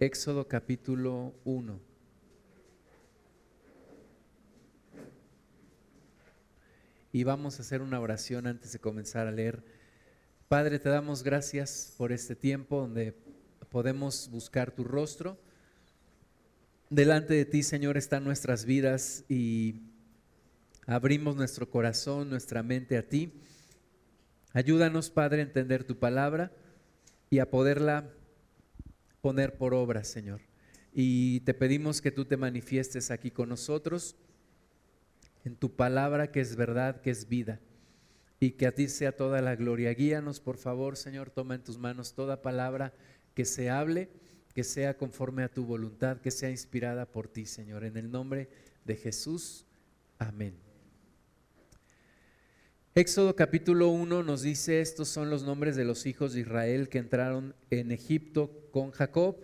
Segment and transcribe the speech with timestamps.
[0.00, 1.80] Éxodo capítulo 1.
[7.12, 9.64] Y vamos a hacer una oración antes de comenzar a leer.
[10.46, 13.16] Padre, te damos gracias por este tiempo donde
[13.70, 15.36] podemos buscar tu rostro.
[16.90, 19.82] Delante de ti, Señor, están nuestras vidas y
[20.86, 23.32] abrimos nuestro corazón, nuestra mente a ti.
[24.52, 26.52] Ayúdanos, Padre, a entender tu palabra
[27.30, 28.12] y a poderla
[29.20, 30.40] poner por obra, Señor.
[30.92, 34.16] Y te pedimos que tú te manifiestes aquí con nosotros
[35.44, 37.60] en tu palabra que es verdad, que es vida.
[38.40, 39.92] Y que a ti sea toda la gloria.
[39.92, 42.92] Guíanos, por favor, Señor, toma en tus manos toda palabra
[43.34, 44.08] que se hable,
[44.54, 47.84] que sea conforme a tu voluntad, que sea inspirada por ti, Señor.
[47.84, 48.48] En el nombre
[48.84, 49.66] de Jesús.
[50.18, 50.54] Amén.
[52.94, 56.98] Éxodo capítulo 1 nos dice, estos son los nombres de los hijos de Israel que
[56.98, 59.34] entraron en Egipto con Jacob.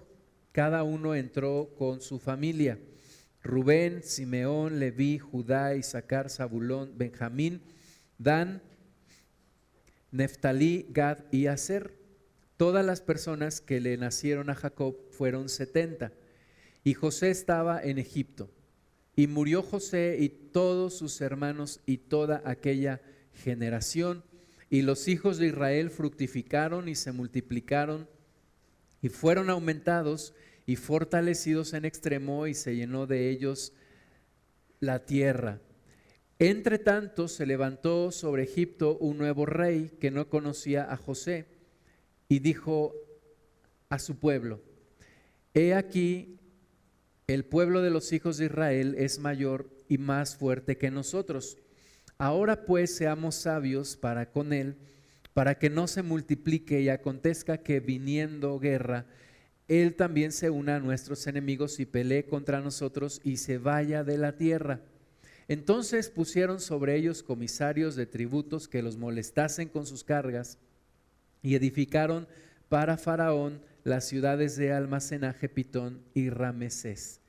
[0.52, 2.78] Cada uno entró con su familia.
[3.42, 7.60] Rubén, Simeón, Leví, Judá, Isaacar, Zabulón, Benjamín,
[8.16, 8.62] Dan,
[10.12, 11.98] Neftalí, Gad y Aser.
[12.56, 16.12] Todas las personas que le nacieron a Jacob fueron setenta.
[16.84, 18.52] Y José estaba en Egipto.
[19.16, 24.22] Y murió José y todos sus hermanos y toda aquella generación.
[24.70, 28.13] Y los hijos de Israel fructificaron y se multiplicaron
[29.04, 30.32] y fueron aumentados
[30.64, 33.74] y fortalecidos en extremo y se llenó de ellos
[34.80, 35.60] la tierra.
[36.38, 41.44] Entre tanto se levantó sobre Egipto un nuevo rey que no conocía a José
[42.28, 42.94] y dijo
[43.90, 44.62] a su pueblo,
[45.52, 46.40] he aquí
[47.26, 51.58] el pueblo de los hijos de Israel es mayor y más fuerte que nosotros
[52.18, 54.76] Ahora pues seamos sabios para con él,
[55.34, 59.04] para que no se multiplique y acontezca que viniendo guerra,
[59.66, 64.16] él también se una a nuestros enemigos y pelee contra nosotros y se vaya de
[64.16, 64.80] la tierra.
[65.48, 70.58] Entonces pusieron sobre ellos comisarios de tributos que los molestasen con sus cargas
[71.42, 72.26] y edificaron
[72.68, 77.20] para Faraón las ciudades de almacenaje Pitón y Ramesés.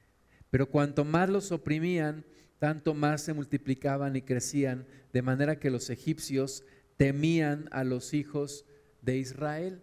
[0.50, 2.24] Pero cuanto más los oprimían,
[2.60, 6.64] tanto más se multiplicaban y crecían, de manera que los egipcios
[6.98, 8.66] temían a los hijos
[9.02, 9.82] de Israel.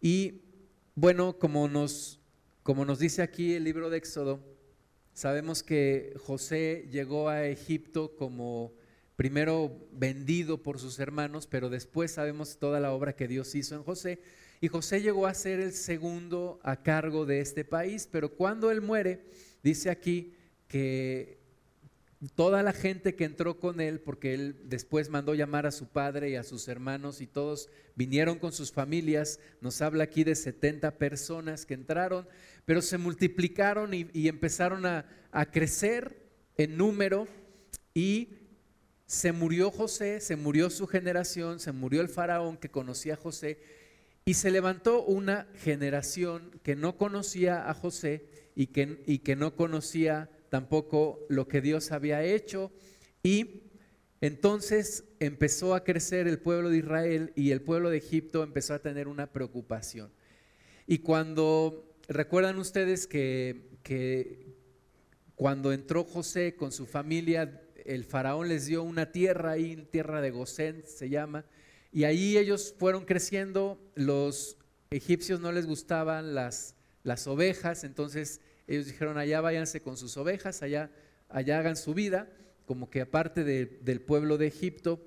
[0.00, 0.42] Y
[0.94, 2.20] bueno, como nos,
[2.62, 4.40] como nos dice aquí el libro de Éxodo,
[5.12, 8.72] sabemos que José llegó a Egipto como
[9.16, 13.82] primero vendido por sus hermanos, pero después sabemos toda la obra que Dios hizo en
[13.82, 14.20] José.
[14.60, 18.80] Y José llegó a ser el segundo a cargo de este país, pero cuando él
[18.80, 19.24] muere,
[19.62, 20.34] dice aquí
[20.68, 21.37] que
[22.34, 26.30] toda la gente que entró con él, porque él después mandó llamar a su padre
[26.30, 30.98] y a sus hermanos y todos vinieron con sus familias, nos habla aquí de 70
[30.98, 32.26] personas que entraron,
[32.64, 36.16] pero se multiplicaron y, empezaron a, a crecer
[36.56, 37.28] en número
[37.94, 38.38] y
[39.06, 43.58] se murió José, se murió su generación, se murió el faraón que conocía a José
[44.24, 49.56] y se levantó una generación que no conocía a José y que, y que no
[49.56, 52.72] conocía tampoco lo que Dios había hecho.
[53.22, 53.62] Y
[54.20, 58.80] entonces empezó a crecer el pueblo de Israel y el pueblo de Egipto empezó a
[58.80, 60.10] tener una preocupación.
[60.86, 64.56] Y cuando, recuerdan ustedes que, que
[65.34, 70.30] cuando entró José con su familia, el faraón les dio una tierra ahí, tierra de
[70.30, 71.44] Gosén se llama,
[71.92, 74.58] y ahí ellos fueron creciendo, los
[74.90, 80.62] egipcios no les gustaban las, las ovejas, entonces ellos dijeron, allá váyanse con sus ovejas,
[80.62, 80.90] allá,
[81.28, 82.30] allá hagan su vida,
[82.66, 85.02] como que aparte del pueblo de Egipto,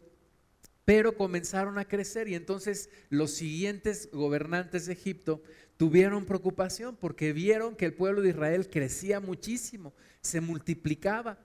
[0.84, 5.44] pero comenzaron a crecer y entonces los siguientes gobernantes de Egipto
[5.78, 11.38] tuvieron preocupación porque vieron que el pueblo de Israel crecía muchísimo, se multiplicaba.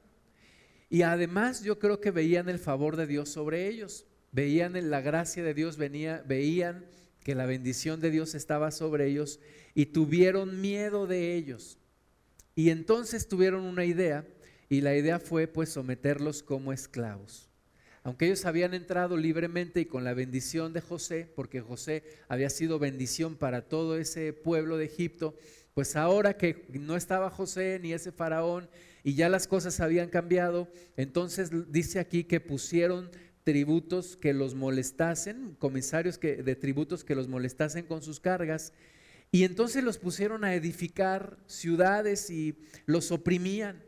[0.89, 5.43] Y además yo creo que veían el favor de Dios sobre ellos, veían la gracia
[5.43, 6.87] de Dios, venía, veían
[7.23, 9.39] que la bendición de Dios estaba sobre ellos
[9.75, 11.79] y tuvieron miedo de ellos.
[12.57, 14.27] Y entonces tuvieron una idea
[14.69, 17.49] y la idea fue pues someterlos como esclavos.
[18.03, 22.79] Aunque ellos habían entrado libremente y con la bendición de José, porque José había sido
[22.79, 25.37] bendición para todo ese pueblo de Egipto,
[25.75, 28.71] pues ahora que no estaba José ni ese faraón
[29.05, 33.11] y ya las cosas habían cambiado, entonces dice aquí que pusieron
[33.45, 38.73] tributos que los molestasen, comisarios que, de tributos que los molestasen con sus cargas
[39.33, 43.83] y entonces los pusieron a edificar ciudades y los oprimían.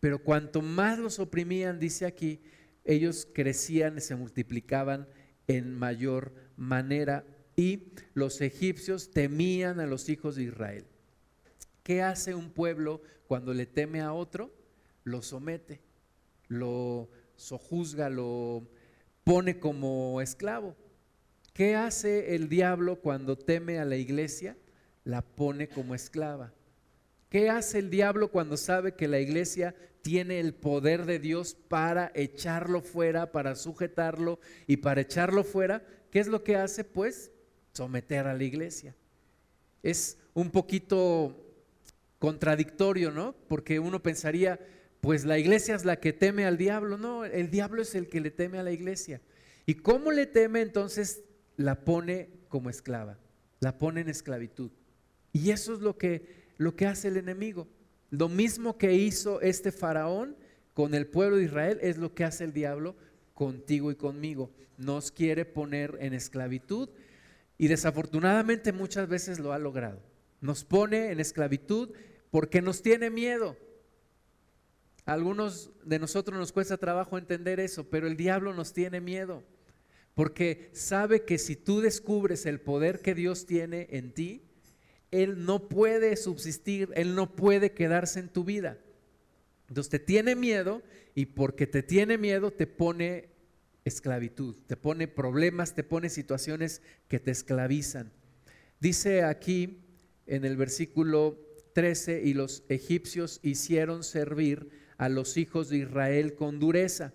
[0.00, 2.40] Pero cuanto más los oprimían, dice aquí,
[2.84, 5.08] ellos crecían y se multiplicaban
[5.48, 7.24] en mayor manera
[7.56, 10.86] y los egipcios temían a los hijos de Israel.
[11.82, 14.52] ¿Qué hace un pueblo cuando le teme a otro?
[15.04, 15.80] Lo somete,
[16.48, 18.68] lo sojuzga, lo
[19.24, 20.76] pone como esclavo.
[21.52, 24.56] ¿Qué hace el diablo cuando teme a la iglesia?
[25.06, 26.52] La pone como esclava.
[27.28, 32.10] ¿Qué hace el diablo cuando sabe que la iglesia tiene el poder de Dios para
[32.12, 35.86] echarlo fuera, para sujetarlo y para echarlo fuera?
[36.10, 36.82] ¿Qué es lo que hace?
[36.82, 37.30] Pues
[37.72, 38.96] someter a la iglesia.
[39.80, 41.54] Es un poquito
[42.18, 43.36] contradictorio, ¿no?
[43.46, 44.58] Porque uno pensaría,
[45.00, 46.98] pues la iglesia es la que teme al diablo.
[46.98, 49.20] No, el diablo es el que le teme a la iglesia.
[49.66, 50.62] ¿Y cómo le teme?
[50.62, 51.22] Entonces
[51.56, 53.20] la pone como esclava,
[53.60, 54.72] la pone en esclavitud.
[55.36, 57.68] Y eso es lo que, lo que hace el enemigo.
[58.08, 60.34] Lo mismo que hizo este faraón
[60.72, 62.96] con el pueblo de Israel es lo que hace el diablo
[63.34, 64.50] contigo y conmigo.
[64.78, 66.88] Nos quiere poner en esclavitud
[67.58, 70.00] y desafortunadamente muchas veces lo ha logrado.
[70.40, 71.90] Nos pone en esclavitud
[72.30, 73.58] porque nos tiene miedo.
[75.04, 79.44] algunos de nosotros nos cuesta trabajo entender eso, pero el diablo nos tiene miedo.
[80.14, 84.45] Porque sabe que si tú descubres el poder que Dios tiene en ti,
[85.10, 88.78] Él no puede subsistir, Él no puede quedarse en tu vida.
[89.68, 90.82] Entonces te tiene miedo
[91.14, 93.30] y porque te tiene miedo te pone
[93.84, 98.12] esclavitud, te pone problemas, te pone situaciones que te esclavizan.
[98.80, 99.78] Dice aquí
[100.26, 101.38] en el versículo
[101.72, 107.12] 13, y los egipcios hicieron servir a los hijos de Israel con dureza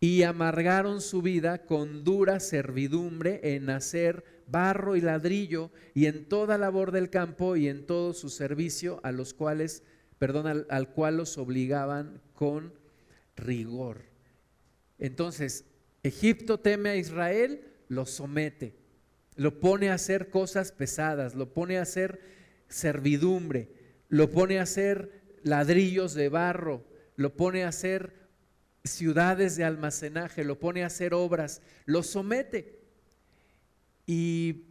[0.00, 6.58] y amargaron su vida con dura servidumbre en hacer barro y ladrillo y en toda
[6.58, 9.82] labor del campo y en todo su servicio a los cuales,
[10.18, 12.72] perdón, al, al cual los obligaban con
[13.36, 14.02] rigor.
[14.98, 15.64] Entonces,
[16.02, 18.74] Egipto teme a Israel, lo somete,
[19.34, 22.20] lo pone a hacer cosas pesadas, lo pone a hacer
[22.68, 23.70] servidumbre,
[24.08, 26.84] lo pone a hacer ladrillos de barro,
[27.16, 28.14] lo pone a hacer
[28.84, 32.85] ciudades de almacenaje, lo pone a hacer obras, lo somete.
[34.06, 34.62] Y,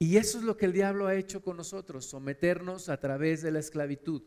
[0.00, 3.60] eso es lo que el diablo ha hecho con nosotros, someternos a través de la
[3.60, 4.22] esclavitud.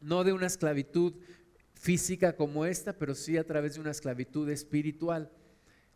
[0.00, 1.14] No de una esclavitud
[1.74, 5.30] física como esta, pero sí a través de una esclavitud espiritual.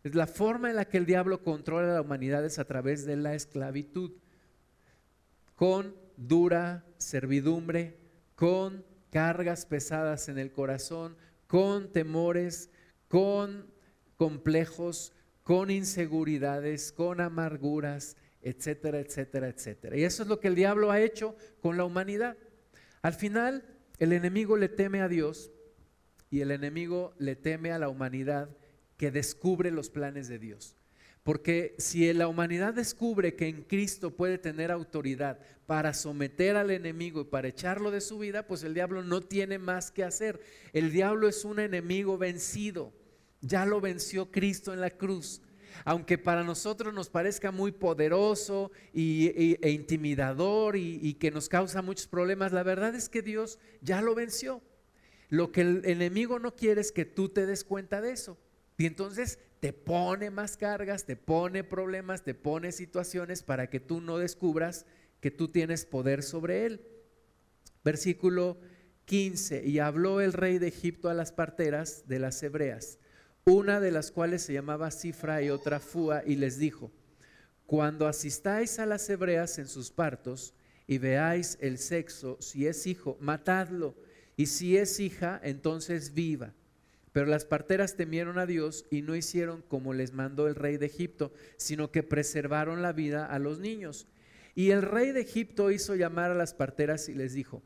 [0.03, 3.05] Es la forma en la que el diablo controla a la humanidad es a través
[3.05, 4.11] de la esclavitud,
[5.55, 7.97] con dura servidumbre,
[8.35, 11.15] con cargas pesadas en el corazón,
[11.47, 12.69] con temores,
[13.07, 13.65] con
[14.17, 15.13] complejos,
[15.45, 19.95] con inseguridades, con amarguras, etcétera, etcétera, etcétera.
[19.95, 22.35] Y eso es lo que el diablo ha hecho con la humanidad.
[23.03, 23.63] Al final,
[23.99, 25.51] el enemigo le teme a Dios
[26.31, 28.49] y el enemigo le teme a la humanidad
[28.97, 30.75] que descubre los planes de Dios.
[31.21, 35.37] Porque si la humanidad descubre que en Cristo puede tener autoridad
[35.67, 39.59] para someter al enemigo y para echarlo de su vida, pues el diablo no tiene
[39.59, 40.39] más que hacer.
[40.73, 42.93] El diablo es un enemigo vencido.
[43.41, 45.41] Ya lo venció Cristo en la cruz.
[45.83, 49.27] Aunque para nosotros nos parezca muy poderoso y,
[49.61, 54.15] e intimidador y que nos causa muchos problemas, la verdad es que Dios ya lo
[54.15, 54.61] venció.
[55.29, 58.37] Lo que el enemigo no quiere es que tú te des cuenta de eso.
[58.77, 64.01] Y entonces te pone más cargas, te pone problemas, te pone situaciones para que tú
[64.01, 64.85] no descubras
[65.21, 66.85] que tú tienes poder sobre él.
[67.83, 68.59] Versículo
[69.05, 72.99] 15, y habló el rey de Egipto a las parteras de las hebreas,
[73.47, 76.91] una de las cuales se llamaba Cifra y otra Fua, y les dijo,
[77.67, 80.55] cuando asistáis a las hebreas en sus partos
[80.87, 83.95] y veáis el sexo, si es hijo, matadlo
[84.35, 86.53] y si es hija, entonces viva.
[87.11, 90.87] Pero las parteras temieron a Dios y no hicieron como les mandó el rey de
[90.87, 94.07] Egipto, sino que preservaron la vida a los niños.
[94.55, 97.61] Y el rey de Egipto hizo llamar a las parteras y les dijo,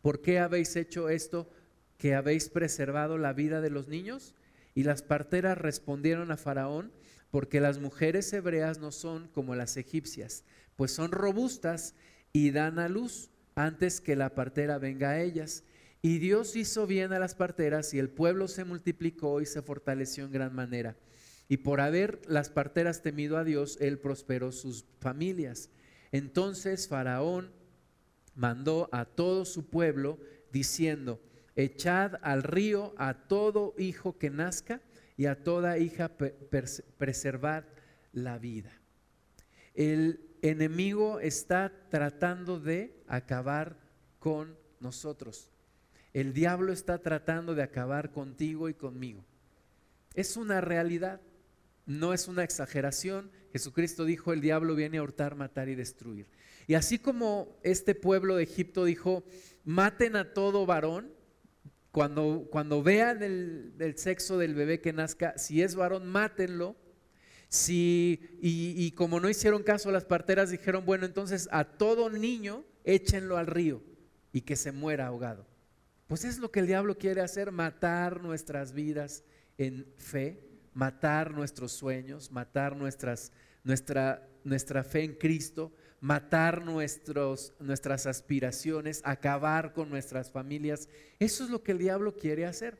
[0.00, 1.50] ¿por qué habéis hecho esto
[1.98, 4.34] que habéis preservado la vida de los niños?
[4.78, 6.92] Y las parteras respondieron a Faraón,
[7.32, 10.44] porque las mujeres hebreas no son como las egipcias,
[10.76, 11.96] pues son robustas
[12.32, 15.64] y dan a luz antes que la partera venga a ellas.
[16.00, 20.26] Y Dios hizo bien a las parteras y el pueblo se multiplicó y se fortaleció
[20.26, 20.96] en gran manera.
[21.48, 25.70] Y por haber las parteras temido a Dios, Él prosperó sus familias.
[26.12, 27.50] Entonces Faraón
[28.36, 30.20] mandó a todo su pueblo
[30.52, 31.20] diciendo,
[31.58, 34.80] echad al río a todo hijo que nazca
[35.16, 36.12] y a toda hija
[36.98, 37.64] preservad
[38.12, 38.70] la vida.
[39.74, 43.76] El enemigo está tratando de acabar
[44.20, 45.50] con nosotros.
[46.12, 49.24] El diablo está tratando de acabar contigo y conmigo.
[50.14, 51.20] Es una realidad.
[51.86, 53.32] no es una exageración.
[53.50, 56.28] Jesucristo dijo, el diablo viene a hurtar, matar y destruir.
[56.66, 59.24] Y así como este pueblo de Egipto dijo,
[59.64, 61.17] maten a todo varón,
[61.92, 66.76] cuando, cuando vean el, sexo del bebé que nazca, si es varón, mátenlo.
[67.48, 72.64] Si, y, y como no hicieron caso, las parteras dijeron, bueno, entonces a todo niño
[72.84, 73.82] échenlo al río
[74.32, 75.46] y que se muera ahogado.
[76.08, 79.24] Pues es lo que el diablo quiere hacer, matar nuestras vidas
[79.58, 80.42] en fe,
[80.72, 83.32] matar nuestros sueños, matar nuestras,
[83.64, 90.88] nuestra, nuestra fe en Cristo, matar nuestros, nuestras aspiraciones, acabar con nuestras familias.
[91.18, 92.78] Eso es lo que el diablo quiere hacer.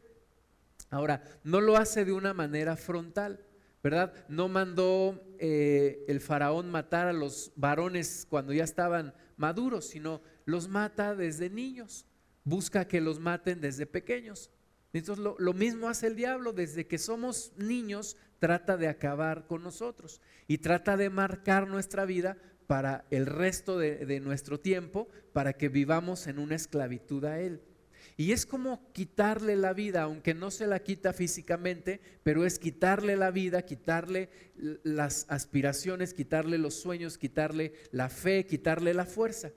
[0.91, 3.45] Ahora, no lo hace de una manera frontal,
[3.83, 4.13] ¿verdad?
[4.29, 10.69] No mandó eh, el faraón matar a los varones cuando ya estaban maduros, sino los
[10.69, 12.07] mata desde niños.
[12.45, 14.51] Busca que los maten desde pequeños.
[14.95, 19.63] Entonces lo, lo, mismo hace el diablo, desde que somos niños trata de acabar con
[19.63, 25.71] nosotros y trata de marcar nuestra vida para el resto de, nuestro tiempo, para que
[25.71, 27.63] vivamos en una esclavitud a Él.
[28.19, 33.17] Y es como quitarle la vida, aunque no se la quita físicamente, pero es quitarle
[33.17, 34.29] la vida, quitarle
[34.83, 39.51] las aspiraciones, quitarle los sueños, quitarle la fe, quitarle la fuerza.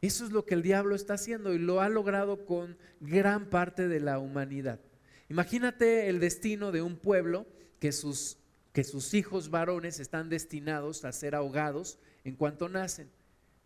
[0.00, 3.86] Eso es lo que el diablo está haciendo y lo ha logrado con gran parte
[3.86, 4.80] de la humanidad.
[5.28, 7.46] Imagínate el destino de un pueblo
[7.78, 8.38] que sus,
[8.72, 13.08] que sus hijos varones están destinados a ser ahogados en cuanto nacen.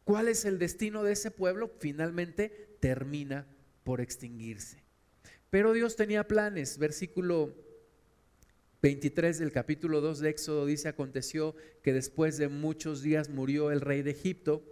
[0.05, 1.71] ¿Cuál es el destino de ese pueblo?
[1.79, 3.47] Finalmente termina
[3.85, 4.83] por extinguirse.
[5.51, 6.79] Pero Dios tenía planes.
[6.79, 7.55] Versículo
[8.83, 13.81] 23 del capítulo 2 de Éxodo dice, aconteció que después de muchos días murió el
[13.81, 14.63] rey de Egipto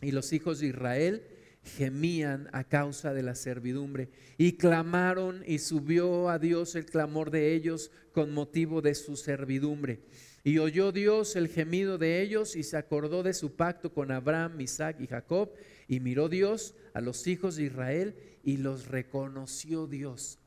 [0.00, 1.22] y los hijos de Israel
[1.62, 7.52] gemían a causa de la servidumbre y clamaron y subió a Dios el clamor de
[7.52, 10.00] ellos con motivo de su servidumbre.
[10.48, 14.58] Y oyó Dios el gemido de ellos y se acordó de su pacto con Abraham,
[14.62, 15.52] Isaac y Jacob.
[15.88, 20.38] Y miró Dios a los hijos de Israel y los reconoció Dios.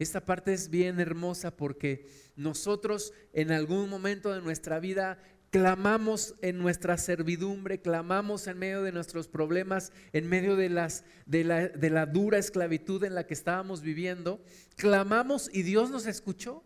[0.00, 6.58] Esta parte es bien hermosa porque nosotros en algún momento de nuestra vida clamamos en
[6.58, 11.90] nuestra servidumbre, clamamos en medio de nuestros problemas, en medio de, las, de, la, de
[11.90, 14.42] la dura esclavitud en la que estábamos viviendo,
[14.74, 16.64] clamamos y Dios nos escuchó.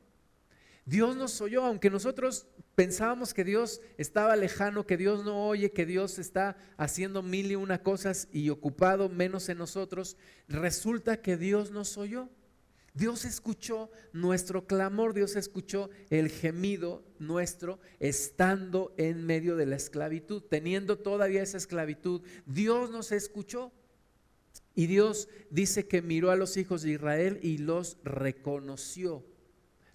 [0.85, 5.87] Dios nos oyó, aunque nosotros pensábamos que Dios estaba lejano, que Dios no oye, que
[5.87, 10.17] Dios está haciendo mil y una cosas y ocupado menos en nosotros,
[10.49, 12.29] resulta que Dios nos oyó.
[12.95, 20.43] Dios escuchó nuestro clamor, Dios escuchó el gemido nuestro estando en medio de la esclavitud,
[20.43, 22.23] teniendo todavía esa esclavitud.
[22.45, 23.73] Dios nos escuchó.
[24.75, 29.25] Y Dios dice que miró a los hijos de Israel y los reconoció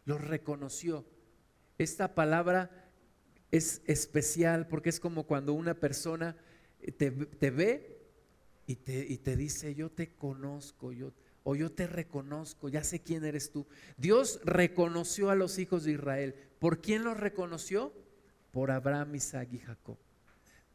[0.08, 1.06] los reconoció.
[1.78, 2.92] Esta palabra
[3.52, 6.36] es especial porque es como cuando una persona
[6.98, 7.10] te,
[7.52, 8.00] ve
[8.66, 13.02] y te, y te, dice, yo te conozco, yo, o yo te reconozco, ya sé
[13.02, 13.68] quién eres tú.
[13.96, 16.36] Dios reconoció a los hijos de Israel.
[16.60, 17.94] ¿Por quién los reconoció?
[18.52, 19.98] Por Abraham, Isaac y Jacob.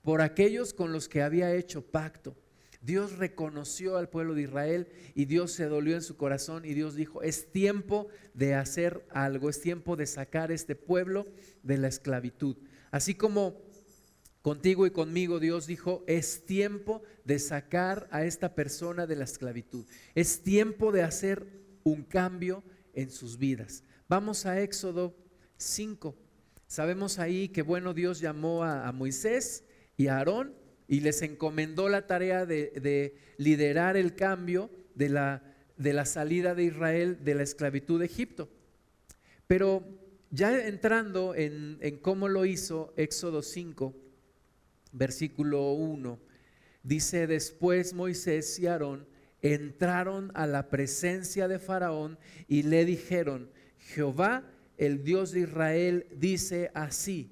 [0.02, 2.36] Por aquellos con los que había hecho pacto.
[2.82, 6.96] Dios reconoció al pueblo de Israel y Dios se dolió en su corazón y Dios
[6.96, 11.28] dijo, es tiempo de hacer algo, es tiempo de sacar este pueblo
[11.62, 12.56] de la esclavitud.
[12.90, 13.62] Así como
[14.42, 19.86] contigo y conmigo Dios dijo, es tiempo de sacar a esta persona de la esclavitud.
[20.16, 21.46] Es tiempo de hacer
[21.84, 23.84] un cambio en sus vidas.
[24.08, 25.16] Vamos a Éxodo
[25.56, 26.16] 5.
[26.66, 29.64] Sabemos ahí que bueno Dios llamó a, a Moisés
[29.96, 36.54] y a Aarón y les encomendó la tarea de, liderar el cambio de la, salida
[36.54, 38.48] de Israel de la esclavitud de Egipto.
[39.46, 39.84] Pero
[40.30, 43.94] ya entrando en, en, cómo lo hizo, Éxodo 5,
[44.92, 46.18] versículo 1,
[46.82, 49.06] dice, después Moisés y Aarón
[49.42, 54.44] entraron a la presencia de Faraón y le dijeron, Jehová,
[54.78, 57.30] el Dios de Israel, dice así,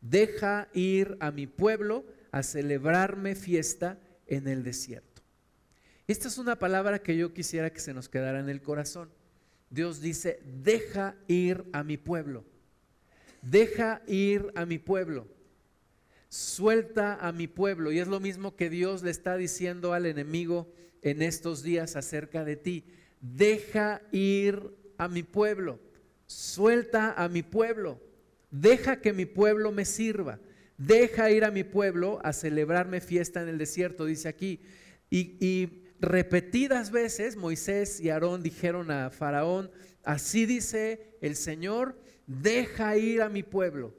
[0.00, 5.22] deja ir a mi pueblo a celebrarme fiesta en el desierto.
[6.08, 9.10] Esta es una palabra que yo quisiera que se nos quedara en el corazón.
[9.70, 12.44] Dios dice, deja ir a mi pueblo,
[13.42, 15.28] deja ir a mi pueblo,
[16.28, 17.92] suelta a mi pueblo.
[17.92, 20.72] Y es lo mismo que Dios le está diciendo al enemigo
[21.02, 22.84] en estos días acerca de ti.
[23.20, 25.78] Deja ir a mi pueblo,
[26.26, 28.00] suelta a mi pueblo,
[28.50, 30.38] deja que mi pueblo me sirva
[30.86, 34.60] deja ir a mi pueblo a celebrarme fiesta en el desierto, dice aquí.
[35.10, 39.70] Y, repetidas veces Moisés y Aarón dijeron a Faraón,
[40.02, 41.96] así dice el Señor,
[42.26, 43.94] deja ir a mi pueblo,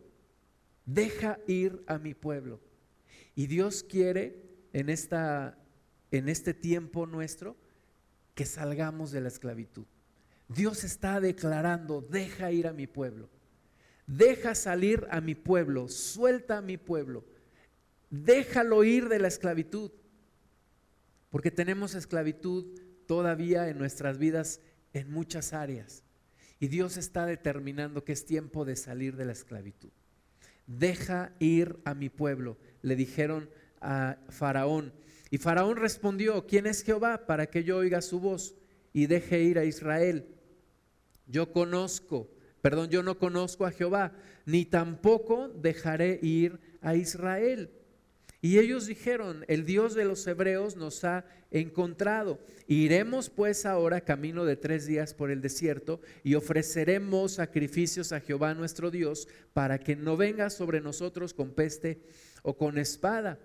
[0.85, 2.59] deja ir a mi pueblo.
[3.35, 4.35] Y Dios quiere
[4.73, 5.57] en, esta,
[6.11, 7.55] en este tiempo nuestro
[8.35, 9.85] que salgamos de la esclavitud.
[10.49, 13.29] Dios está declarando, deja ir a mi pueblo,
[14.07, 17.23] deja salir a mi pueblo, suelta a mi pueblo,
[18.09, 19.91] déjalo ir de la esclavitud,
[21.29, 24.61] porque tenemos esclavitud todavía en nuestras vidas
[24.93, 26.03] en muchas áreas.
[26.59, 29.89] Y Dios está determinando que es tiempo de salir de la esclavitud.
[30.65, 33.49] Deja ir a mi pueblo, le dijeron
[33.81, 34.93] a Faraón.
[35.29, 38.55] Y Faraón respondió, ¿quién es Jehová para que yo oiga su voz
[38.93, 40.27] y deje ir a Israel?
[41.27, 42.29] Yo conozco,
[42.63, 44.13] perdón, yo no conozco a Jehová,
[44.45, 47.69] ni tampoco dejaré ir a Israel.
[48.39, 52.39] Y ellos dijeron, el Dios de los hebreos nos ha encontrado.
[52.67, 58.53] Iremos pues ahora camino de tres días por el desierto y ofreceremos sacrificios a Jehová
[58.53, 61.99] nuestro Dios para que no venga sobre nosotros con peste
[62.43, 63.39] o con espada.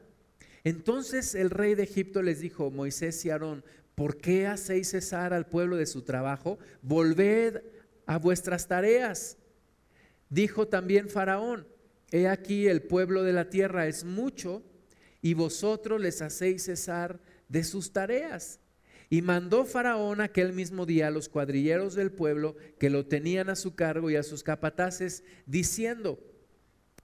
[0.62, 3.64] Entonces el rey de Egipto les dijo, Moisés y Aarón,
[3.96, 6.60] ¿por qué hacéis cesar al pueblo de su trabajo?
[6.82, 7.62] Volved
[8.08, 9.36] a vuestras tareas.
[10.30, 11.68] Dijo también Faraón,
[12.10, 14.62] he aquí el pueblo de la tierra es mucho
[15.20, 18.60] y vosotros les hacéis cesar de sus tareas.
[19.10, 23.56] Y mandó Faraón aquel mismo día a los cuadrilleros del pueblo que lo tenían a
[23.56, 26.18] su cargo y a sus capataces, diciendo,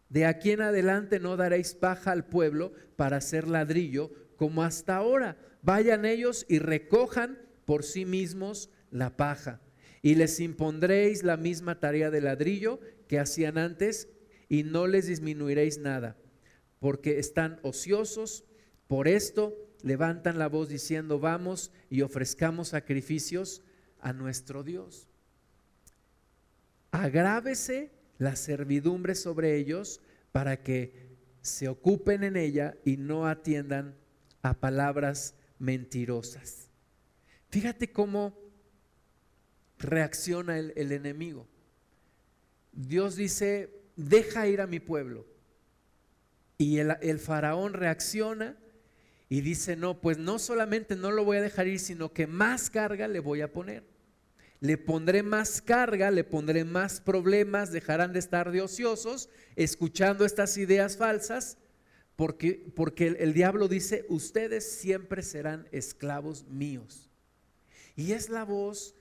[0.09, 5.37] de aquí en adelante no daréis paja al pueblo para hacer ladrillo como hasta ahora.
[5.61, 9.61] Vayan ellos y recojan por sí mismos la paja.
[10.05, 14.11] Y les impondréis la misma tarea de ladrillo que hacían antes
[14.51, 16.19] y no les disminuiréis nada
[16.79, 18.45] porque están ociosos.
[18.87, 23.63] Por esto levantan la voz diciendo, vamos y ofrezcamos sacrificios
[23.99, 25.09] a nuestro Dios.
[26.91, 33.97] Agrávese la servidumbre sobre ellos para que se ocupen en ella y no atiendan
[34.43, 36.69] a palabras mentirosas.
[37.49, 38.44] Fíjate cómo
[39.85, 41.47] reacciona el, el enemigo.
[42.73, 45.27] Dios dice, deja ir a mi pueblo.
[46.59, 48.57] Y el, faraón reacciona
[49.29, 52.71] y dice, no, pues no solamente no lo voy a dejar ir, sino que más
[52.71, 53.85] carga le voy a poner.
[54.61, 60.57] Le pondré más carga, le pondré más problemas, dejarán de estar de ociosos escuchando estas
[60.57, 61.59] ideas falsas,
[62.17, 67.11] porque, porque el, el diablo dice, ustedes siempre serán esclavos míos.
[67.97, 68.95] Y es la voz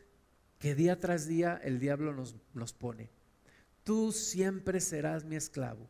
[0.64, 3.10] que día tras día el diablo nos, nos pone.
[3.84, 5.90] Tú siempre serás mi esclavo.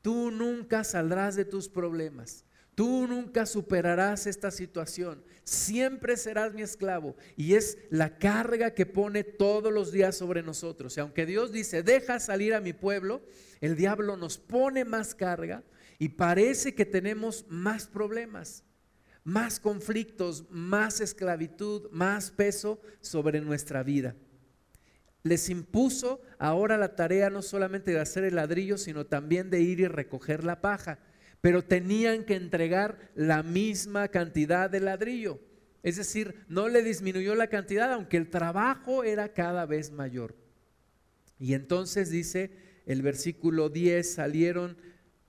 [0.00, 2.46] Tú nunca saldrás de tus problemas.
[2.74, 5.22] Tú nunca superarás esta situación.
[5.44, 7.14] Siempre serás mi esclavo.
[7.36, 10.96] Y es la carga que pone todos los días sobre nosotros.
[10.96, 13.20] Y aunque Dios dice, deja salir a mi pueblo,
[13.60, 15.62] el diablo nos pone más carga
[15.98, 18.64] y parece que tenemos más problemas,
[19.26, 24.16] más conflictos, más esclavitud, más peso sobre nuestra vida
[25.26, 29.80] les impuso ahora la tarea no solamente de hacer el ladrillo, sino también de ir
[29.80, 30.98] y recoger la paja.
[31.40, 35.40] Pero tenían que entregar la misma cantidad de ladrillo.
[35.82, 40.34] Es decir, no le disminuyó la cantidad, aunque el trabajo era cada vez mayor.
[41.38, 42.50] Y entonces dice
[42.86, 44.76] el versículo 10, salieron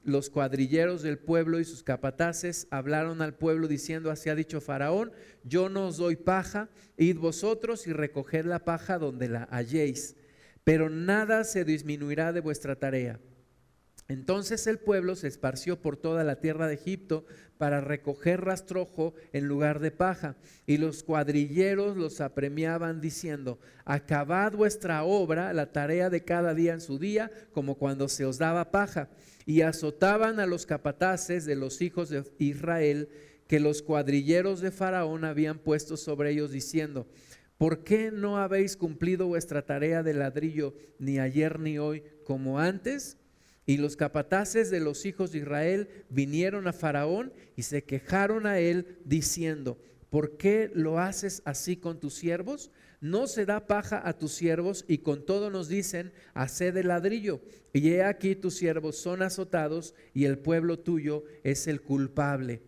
[0.07, 5.11] los cuadrilleros del pueblo y sus capataces hablaron al pueblo diciendo, así ha dicho Faraón,
[5.43, 10.15] yo no os doy paja, id vosotros y recoged la paja donde la halléis,
[10.63, 13.19] pero nada se disminuirá de vuestra tarea.
[14.07, 17.25] Entonces el pueblo se esparció por toda la tierra de Egipto
[17.57, 20.37] para recoger rastrojo en lugar de paja.
[20.65, 26.79] Y los cuadrilleros los apremiaban diciendo, acabad vuestra obra, la tarea de cada día en
[26.79, 29.09] su día, como cuando se os daba paja
[29.47, 33.07] y azotaban a los capataces de los hijos de Israel
[33.47, 37.07] que los cuadrilleros de Faraón habían puesto sobre ellos diciendo,
[37.57, 43.17] ¿por qué no habéis cumplido vuestra tarea de ladrillo ni ayer ni hoy como antes?
[43.65, 48.59] Y los capataces de los hijos de Israel vinieron a Faraón y se quejaron a
[48.59, 49.79] él diciendo,
[50.09, 52.69] ¿por qué lo haces así con tus siervos?
[52.99, 57.41] No se da paja a tus siervos y con todo nos dicen, haced el ladrillo.
[57.73, 62.63] Y he aquí tus siervos son azotados y el pueblo tuyo es el culpable.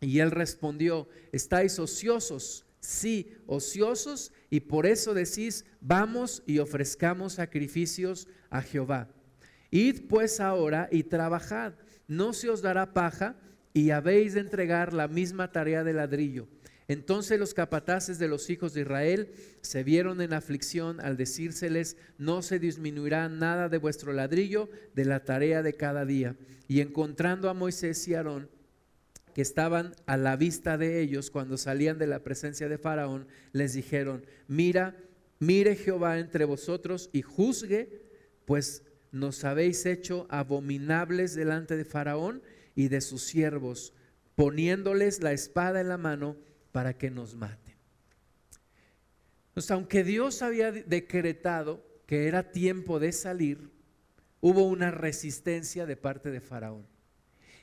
[0.00, 8.28] Y él respondió, estáis ociosos, sí, ociosos, y por eso decís, vamos y ofrezcamos sacrificios
[8.50, 9.08] a Jehová.
[9.70, 11.74] Id pues ahora y trabajad,
[12.06, 13.36] no se os dará paja
[13.72, 16.48] y habéis de entregar la misma tarea de ladrillo
[16.86, 22.42] Entonces los capataces de los hijos de Israel se vieron en aflicción al decírseles, no
[22.42, 26.36] se disminuirá nada de vuestro ladrillo de la tarea de cada día.
[26.68, 28.50] Y encontrando a Moisés y Aarón,
[29.34, 33.72] que estaban a la vista de ellos cuando salían de la presencia de Faraón, les
[33.72, 34.96] dijeron, mira,
[35.40, 38.02] mire Jehová entre vosotros y juzgue,
[38.44, 42.42] pues nos habéis hecho abominables delante de Faraón
[42.76, 43.92] y de sus siervos,
[44.36, 46.36] poniéndoles la espada en la mano
[46.74, 47.76] para que nos maten.
[49.50, 53.70] Entonces, aunque Dios había decretado que era tiempo de salir,
[54.40, 56.84] hubo una resistencia de parte de Faraón.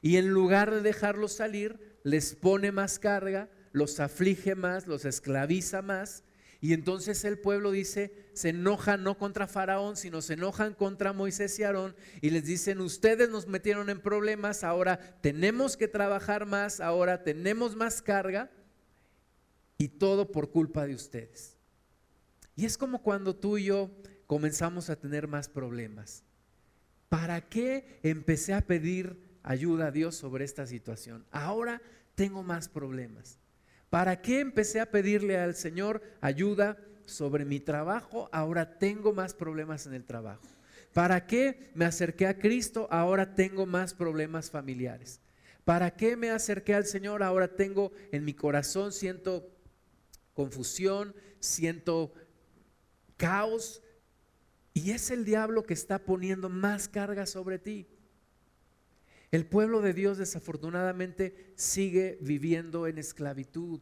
[0.02, 5.82] Y en lugar de dejarlos salir, les pone más carga, los aflige más, los esclaviza
[5.82, 6.24] más.
[6.62, 11.60] Y entonces el pueblo dice, se enojan no contra Faraón, sino se enojan contra Moisés
[11.60, 16.80] y Aarón y les dicen, ustedes nos metieron en problemas, ahora tenemos que trabajar más,
[16.80, 18.50] ahora tenemos más carga
[19.82, 21.58] y todo por culpa de ustedes.
[22.56, 23.90] Y es como cuando tú y yo
[24.28, 26.24] comenzamos a tener más problemas.
[27.10, 31.26] ¿Para qué empecé a pedir ayuda a Dios sobre esta situación?
[31.32, 31.82] Ahora
[32.14, 33.40] tengo más problemas.
[33.90, 38.30] ¿Para qué empecé a pedirle al Señor ayuda sobre mi trabajo?
[38.32, 40.46] Ahora tengo más problemas en el trabajo.
[40.94, 42.88] ¿Para qué me acerqué a Cristo?
[42.92, 45.22] Ahora tengo más problemas familiares.
[45.66, 47.24] ¿Para qué me acerqué al Señor?
[47.24, 49.50] Ahora tengo en mi corazón, siento
[50.34, 52.14] confusión, siento
[53.18, 53.82] caos.
[54.74, 57.88] Y es el diablo que está poniendo más carga sobre ti.
[59.32, 63.80] El pueblo de Dios desafortunadamente sigue viviendo en esclavitud.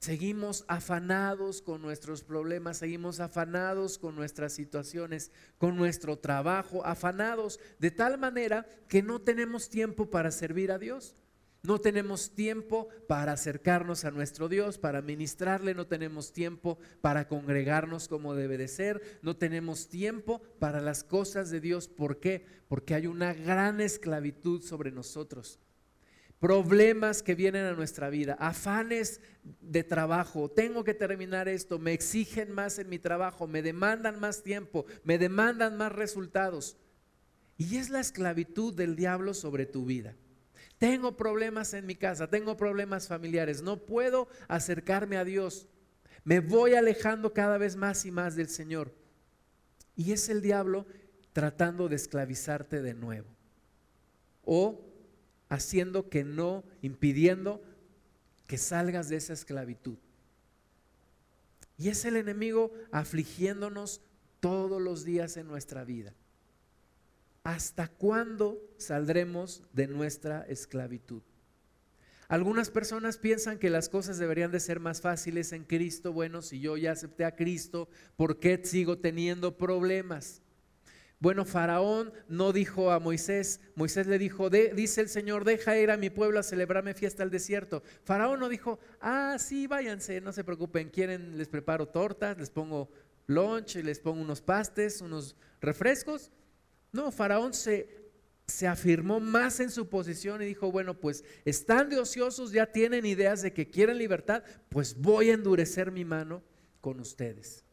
[0.00, 7.92] Seguimos afanados con nuestros problemas, seguimos afanados con nuestras situaciones, con nuestro trabajo, afanados de
[7.92, 11.14] tal manera que no tenemos tiempo para servir a Dios.
[11.64, 18.08] No tenemos tiempo para acercarnos a nuestro Dios, para ministrarle, no tenemos tiempo para congregarnos
[18.08, 21.86] como debe de ser, no tenemos tiempo para las cosas de Dios.
[21.86, 22.44] ¿Por qué?
[22.66, 25.60] Porque hay una gran esclavitud sobre nosotros.
[26.40, 29.20] Problemas que vienen a nuestra vida, afanes
[29.60, 34.42] de trabajo, tengo que terminar esto, me exigen más en mi trabajo, me demandan más
[34.42, 36.76] tiempo, me demandan más resultados.
[37.56, 40.16] Y es la esclavitud del diablo sobre tu vida.
[40.82, 45.68] Tengo problemas en mi casa, tengo problemas familiares, no puedo acercarme a Dios.
[46.24, 48.92] Me voy alejando cada vez más y más del Señor.
[49.94, 50.84] Y es el diablo
[51.32, 53.28] tratando de esclavizarte de nuevo.
[54.44, 54.84] O
[55.48, 57.62] haciendo que no, impidiendo
[58.48, 59.98] que salgas de esa esclavitud.
[61.78, 64.00] Y es el enemigo afligiéndonos
[64.40, 66.12] todos los días en nuestra vida.
[67.44, 71.22] ¿Hasta cuándo saldremos de nuestra esclavitud?
[72.28, 76.14] Algunas personas piensan que las cosas deberían de ser más fáciles en Cristo.
[76.14, 80.40] Bueno, si yo ya acepté a Cristo, ¿por qué sigo teniendo problemas?
[81.22, 85.96] Bueno, Faraón no dijo a Moisés, Moisés le dijo, dice el Señor, deja ir a
[85.96, 87.82] mi pueblo a celebrarme fiesta al desierto.
[88.02, 92.90] Faraón no dijo, ah, sí, váyanse, no se preocupen, quieren, les preparo tortas, les pongo
[93.26, 96.32] lunch, les pongo unos pastes, unos refrescos.
[96.92, 97.88] No, Faraón se,
[98.46, 103.06] se afirmó más en su posición y dijo, bueno, pues están de ociosos, ya tienen
[103.06, 106.42] ideas de que quieren libertad, pues voy a endurecer mi mano
[106.80, 107.64] con ustedes.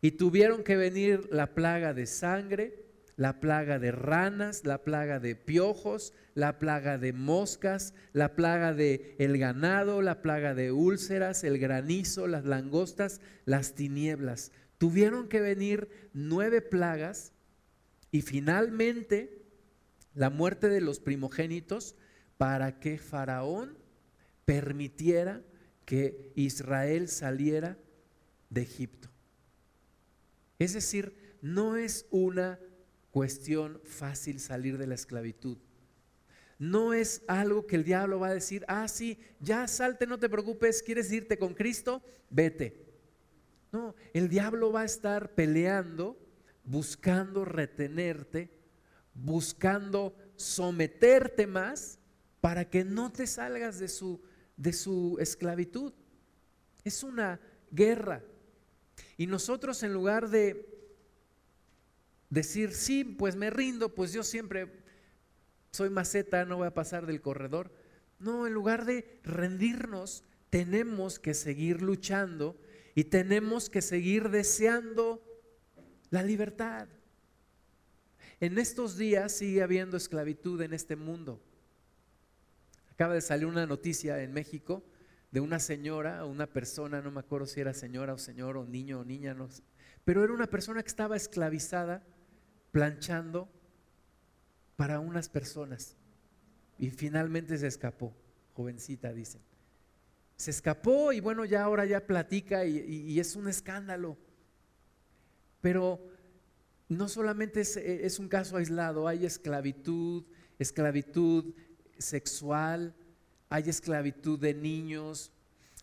[0.00, 2.84] Y tuvieron que venir la plaga de sangre,
[3.16, 9.16] la plaga de ranas, la plaga de piojos, la plaga de moscas, la plaga de
[9.18, 14.52] el ganado, la plaga de úlceras, el granizo, las langostas, las tinieblas.
[14.78, 17.32] Tuvieron que venir nueve plagas
[18.10, 19.42] y finalmente,
[20.14, 21.94] la muerte de los primogénitos
[22.36, 23.76] para que Faraón
[24.44, 25.42] permitiera
[25.84, 27.78] que Israel saliera
[28.50, 29.08] de Egipto.
[30.58, 32.58] Es decir, no es una
[33.10, 35.58] cuestión fácil salir de la esclavitud.
[36.58, 40.28] No es algo que el diablo va a decir, ah, sí, ya salte, no te
[40.28, 42.84] preocupes, quieres irte con Cristo, vete.
[43.70, 46.18] No, el diablo va a estar peleando
[46.68, 48.50] buscando retenerte,
[49.14, 51.98] buscando someterte más
[52.42, 54.20] para que no te salgas de su,
[54.56, 55.94] de su esclavitud.
[56.84, 58.22] Es una guerra.
[59.16, 60.68] Y nosotros en lugar de
[62.28, 64.70] decir, sí, pues me rindo, pues yo siempre
[65.70, 67.72] soy maceta, no voy a pasar del corredor.
[68.18, 72.60] No, en lugar de rendirnos, tenemos que seguir luchando
[72.94, 75.22] y tenemos que seguir deseando
[76.10, 76.88] la libertad.
[78.40, 81.42] En estos días sigue habiendo esclavitud en este mundo.
[82.92, 84.82] Acaba de salir una noticia en México
[85.30, 89.00] de una señora, una persona, no me acuerdo si era señora o señor o niño
[89.00, 89.36] o niña,
[90.04, 92.02] pero era una persona que estaba esclavizada
[92.72, 93.48] planchando
[94.76, 95.96] para unas personas
[96.78, 98.14] y finalmente se escapó,
[98.54, 99.42] jovencita dicen.
[100.36, 104.16] Se escapó y bueno, ya ahora ya platica y, es un escándalo.
[105.60, 106.00] Pero
[106.88, 110.24] no solamente es, es un caso aislado, hay esclavitud,
[110.58, 111.54] esclavitud
[111.98, 112.94] sexual,
[113.48, 115.32] hay esclavitud de niños,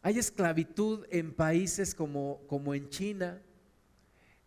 [0.01, 3.41] hay esclavitud en países como, como en China.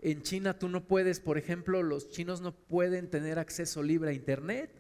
[0.01, 4.15] En China tú no puedes, por ejemplo, los chinos no pueden tener acceso libre a
[4.15, 4.71] Internet.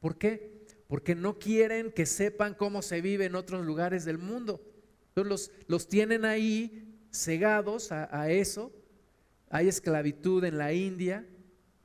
[0.00, 0.66] ¿Por qué?
[0.86, 4.60] Porque no quieren que sepan cómo se vive en otros lugares del mundo.
[5.08, 8.70] Entonces los, los tienen ahí cegados a eso.
[9.50, 11.26] Hay esclavitud en la India,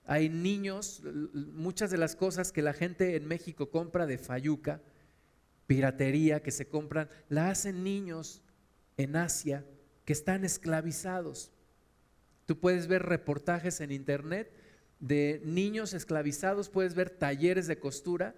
[0.05, 1.01] hay niños,
[1.33, 4.81] muchas de las cosas que la gente en México compra de Fayuca,
[5.67, 8.41] piratería que se compran, la hacen niños
[8.97, 9.65] en Asia
[10.05, 11.51] que están esclavizados.
[12.45, 14.51] Tú puedes ver reportajes en internet
[14.99, 18.35] de niños esclavizados, puedes ver talleres de costura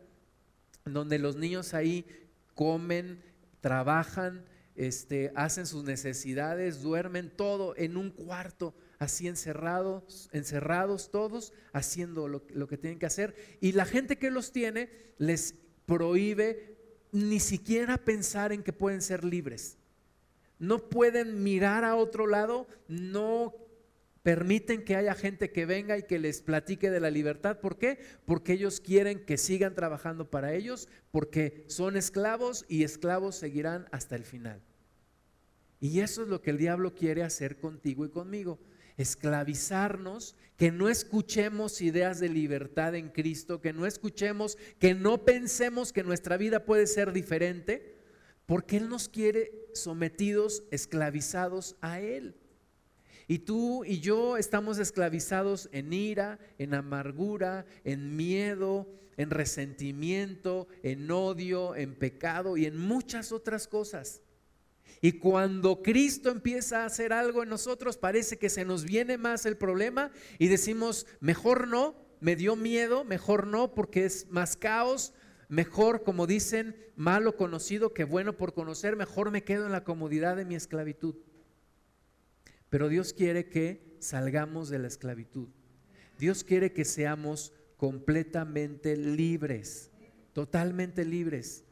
[0.85, 2.05] donde los niños ahí
[2.53, 3.23] comen,
[3.59, 12.27] trabajan, este, hacen sus necesidades, duermen todo en un cuarto, así encerrados, encerrados todos, haciendo
[12.27, 13.35] lo, lo que tienen que hacer.
[13.61, 15.55] Y la gente que los tiene les
[15.85, 16.75] prohíbe
[17.11, 19.77] ni siquiera pensar en que pueden ser libres.
[20.59, 23.53] No pueden mirar a otro lado, no
[24.25, 27.59] permiten que haya gente que venga y que les platique de la libertad.
[27.59, 27.99] ¿Por qué?
[28.25, 34.15] Porque ellos quieren que sigan trabajando para ellos, porque son esclavos y esclavos seguirán hasta
[34.15, 34.61] el final.
[35.79, 38.59] Y eso es lo que el diablo quiere hacer contigo y conmigo
[38.97, 45.91] esclavizarnos, que no escuchemos ideas de libertad en Cristo, que no escuchemos, que no pensemos
[45.91, 47.97] que nuestra vida puede ser diferente,
[48.45, 52.35] porque Él nos quiere sometidos, esclavizados a Él.
[53.27, 61.09] Y tú y yo estamos esclavizados en ira, en amargura, en miedo, en resentimiento, en
[61.09, 64.21] odio, en pecado y en muchas otras cosas.
[65.05, 69.45] Y cuando Cristo empieza a hacer algo en nosotros, parece que se nos viene más
[69.45, 75.13] el problema y decimos, mejor no, me dio miedo, mejor no, porque es más caos,
[75.47, 80.37] mejor, como dicen, malo conocido que bueno por conocer, mejor me quedo en la comodidad
[80.37, 81.13] de mi esclavitud.
[82.71, 85.49] Pero Dios quiere que salgamos de la esclavitud.
[86.17, 89.91] Dios quiere que seamos completamente libres,
[90.33, 91.63] totalmente libres.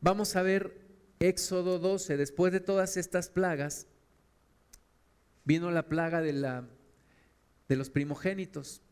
[0.00, 0.85] Vamos a ver
[1.18, 3.86] Éxodo 12, después de todas estas plagas,
[5.44, 6.68] vino la plaga de, la,
[7.68, 8.82] de los primogénitos.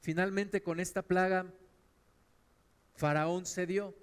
[0.00, 1.46] Finalmente con esta plaga,
[2.94, 3.94] Faraón cedió.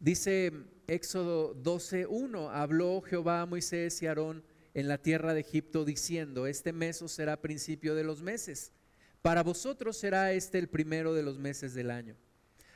[0.00, 0.52] Dice
[0.88, 4.42] Éxodo 12.1, habló Jehová a Moisés y Aarón
[4.74, 8.72] en la tierra de Egipto diciendo, este mes será principio de los meses
[9.24, 12.14] para vosotros será este el primero de los meses del año.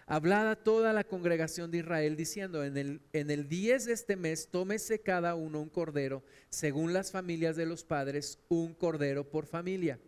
[0.07, 4.17] Hablad a toda la congregación de Israel diciendo, en el, en el 10 de este
[4.17, 9.45] mes tómese cada uno un cordero, según las familias de los padres, un cordero por
[9.45, 10.01] familia.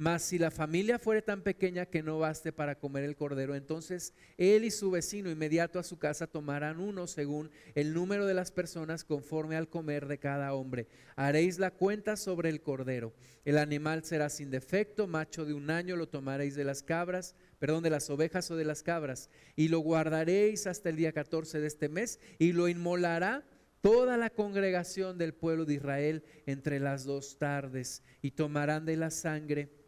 [0.00, 4.14] Mas si la familia fuere tan pequeña que no baste para comer el cordero, entonces
[4.38, 8.50] él y su vecino inmediato a su casa tomarán uno según el número de las
[8.50, 10.88] personas conforme al comer de cada hombre.
[11.16, 13.12] Haréis la cuenta sobre el cordero.
[13.44, 17.82] El animal será sin defecto, macho de un año, lo tomaréis de las cabras, perdón,
[17.82, 21.66] de las ovejas o de las cabras, y lo guardaréis hasta el día 14 de
[21.66, 23.44] este mes, y lo inmolará
[23.82, 29.10] toda la congregación del pueblo de Israel entre las dos tardes, y tomarán de la
[29.10, 29.79] sangre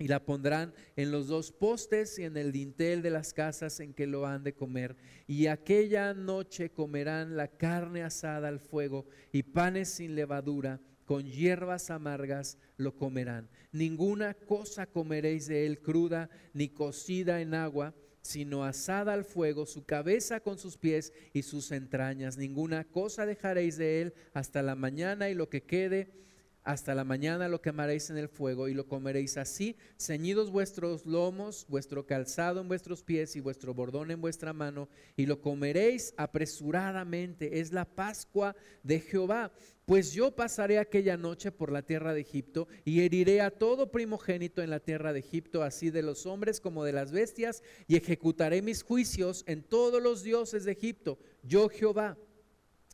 [0.00, 3.92] y la pondrán en los dos postes y en el dintel de las casas en
[3.92, 4.96] que lo han de comer.
[5.26, 11.90] Y aquella noche comerán la carne asada al fuego y panes sin levadura, con hierbas
[11.90, 13.50] amargas lo comerán.
[13.72, 19.84] Ninguna cosa comeréis de él cruda ni cocida en agua, sino asada al fuego, su
[19.84, 22.38] cabeza con sus pies y sus entrañas.
[22.38, 26.20] Ninguna cosa dejaréis de él hasta la mañana y lo que quede
[26.62, 31.66] hasta la mañana lo quemaréis en el fuego y lo comeréis así, ceñidos vuestros lomos,
[31.68, 37.60] vuestro calzado en vuestros pies y vuestro bordón en vuestra mano, y lo comeréis apresuradamente.
[37.60, 39.52] Es la Pascua de Jehová.
[39.86, 44.62] Pues yo pasaré aquella noche por la tierra de Egipto y heriré a todo primogénito
[44.62, 48.62] en la tierra de Egipto, así de los hombres como de las bestias, y ejecutaré
[48.62, 51.18] mis juicios en todos los dioses de Egipto.
[51.42, 52.16] Yo Jehová.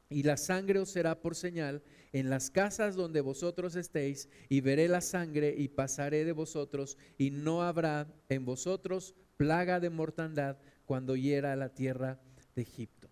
[0.09, 1.83] Y la sangre os será por señal
[2.19, 7.31] en las casas donde vosotros estéis, y veré la sangre y pasaré de vosotros, y
[7.31, 12.19] no habrá en vosotros plaga de mortandad cuando hiera la tierra
[12.55, 13.11] de Egipto.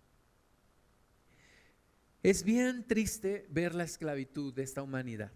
[2.23, 5.31] Es bien triste ver la esclavitud de esta humanidad.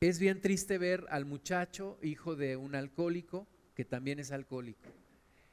[0.00, 4.90] Es bien triste ver al muchacho, hijo de un alcohólico, que también es alcohólico.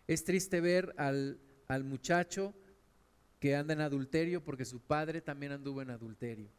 [0.08, 1.40] Es triste ver al,
[1.70, 2.54] al muchacho
[3.40, 6.50] que anda en adulterio porque su padre también anduvo en adulterio.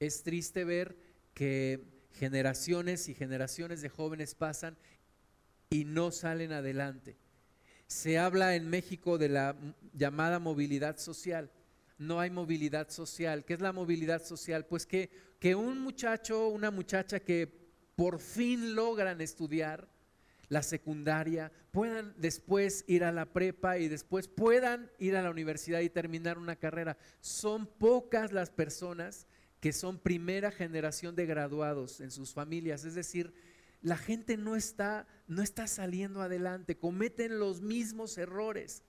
[0.00, 0.96] Es triste ver
[1.34, 4.76] que generaciones y generaciones de jóvenes pasan
[5.70, 7.16] y no salen adelante.
[7.86, 9.56] Se habla en México de la
[9.92, 11.50] llamada movilidad social.
[11.98, 13.44] No hay movilidad social.
[13.44, 14.66] ¿Qué es la movilidad social?
[14.66, 17.48] Pues que, que un muchacho, una muchacha que
[17.96, 19.88] por fin logran estudiar,
[20.48, 25.80] la secundaria, puedan después ir a la prepa y después puedan ir a la universidad
[25.80, 26.96] y terminar una carrera.
[27.20, 29.26] Son pocas las personas
[29.60, 33.34] que son primera generación de graduados en sus familias, es decir,
[33.82, 38.82] la gente no está no está saliendo adelante, cometen los mismos errores.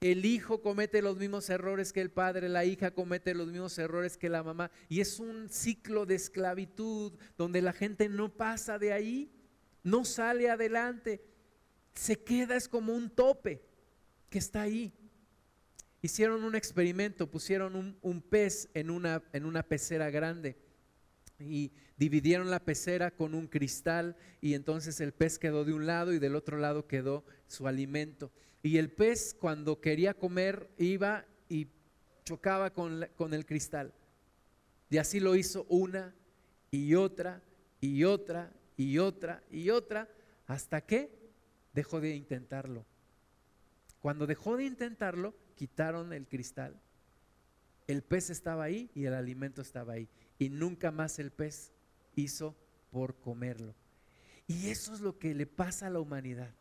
[0.00, 4.16] El hijo comete los mismos errores que el padre, la hija comete los mismos errores
[4.16, 4.70] que la mamá.
[4.88, 9.32] Y es un ciclo de esclavitud donde la gente no pasa de ahí
[9.86, 11.22] no sale adelante,
[11.94, 13.62] se queda, es como un tope
[14.28, 14.92] que está ahí.
[16.02, 20.56] Hicieron un experimento, pusieron un, pez en una, en una pecera grande
[21.38, 26.12] y dividieron la pecera con un cristal y entonces el pez quedó de un lado
[26.12, 28.32] y del otro lado quedó su alimento.
[28.64, 31.68] Y el pez cuando quería comer iba y
[32.24, 33.94] chocaba con, con el cristal.
[34.90, 36.12] Y así lo hizo una
[36.72, 37.40] y otra
[37.80, 40.08] y otra y otra y otra,
[40.46, 41.10] hasta que
[41.72, 42.84] dejó de intentarlo.
[44.00, 46.80] Cuando dejó de intentarlo, quitaron el cristal.
[47.86, 50.08] El pez estaba ahí y el alimento estaba ahí.
[50.38, 51.72] Y nunca más el pez
[52.14, 52.56] hizo
[52.90, 53.74] por comerlo.
[54.46, 56.54] Y eso es lo que le pasa a la humanidad.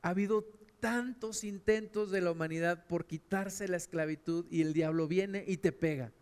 [0.00, 0.42] Ha habido
[0.80, 5.72] tantos intentos de la humanidad por quitarse la esclavitud y el diablo viene y te
[5.72, 6.12] pega.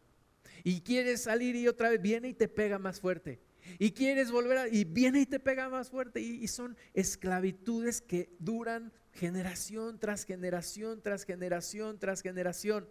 [0.64, 3.38] Y quieres salir y otra vez viene y te pega más fuerte
[3.78, 8.00] y quieres volver a, y viene y te pega más fuerte y, y, son esclavitudes
[8.00, 12.88] que duran generación tras generación, tras generación, tras generación.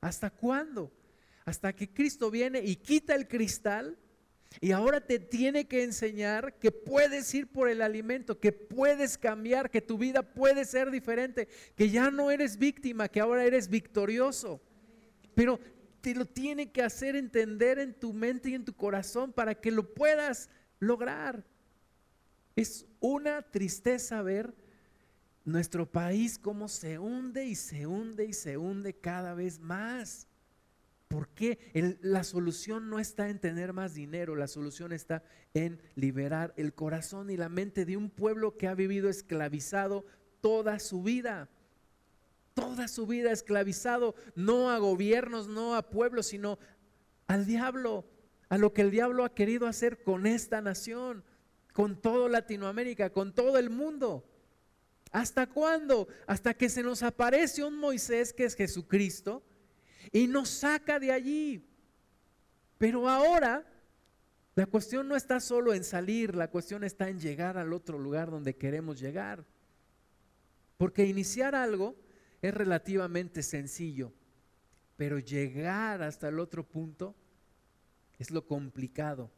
[0.00, 0.92] ¿Hasta cuándo?
[1.44, 3.98] Hasta que Cristo viene y quita el cristal
[4.58, 9.70] y ahora te tiene que enseñar que puedes ir por el alimento, que puedes cambiar,
[9.70, 14.60] que tu vida puede ser diferente, que ya no eres víctima, que ahora eres victorioso.
[15.34, 15.60] Pero
[16.00, 19.70] te lo tiene que hacer entender en tu mente y en tu corazón para que
[19.70, 21.44] lo puedas lograr.
[22.56, 24.54] Es una tristeza ver
[25.44, 30.26] nuestro país cómo se hunde y se hunde y se hunde cada vez más.
[31.08, 36.72] Porque la solución no está en tener más dinero, la solución está en liberar el
[36.72, 40.06] corazón y la mente de un pueblo que ha vivido esclavizado
[40.40, 41.48] toda su vida
[42.60, 46.58] toda su vida esclavizado, no a gobiernos, no a pueblos, sino
[47.26, 48.04] al diablo,
[48.48, 51.24] a lo que el diablo ha querido hacer con esta nación,
[51.72, 54.24] con todo Latinoamérica, con todo el mundo.
[55.10, 56.08] ¿Hasta cuándo?
[56.26, 59.42] Hasta que se nos aparece un Moisés que es Jesucristo
[60.12, 61.66] y nos saca de allí.
[62.78, 63.64] Pero ahora
[64.54, 68.30] la cuestión no está solo en salir, la cuestión está en llegar al otro lugar
[68.30, 69.44] donde queremos llegar.
[70.76, 71.96] Porque iniciar algo
[72.42, 74.12] es relativamente sencillo,
[74.96, 77.14] pero llegar hasta el otro punto
[78.18, 79.30] es lo complicado.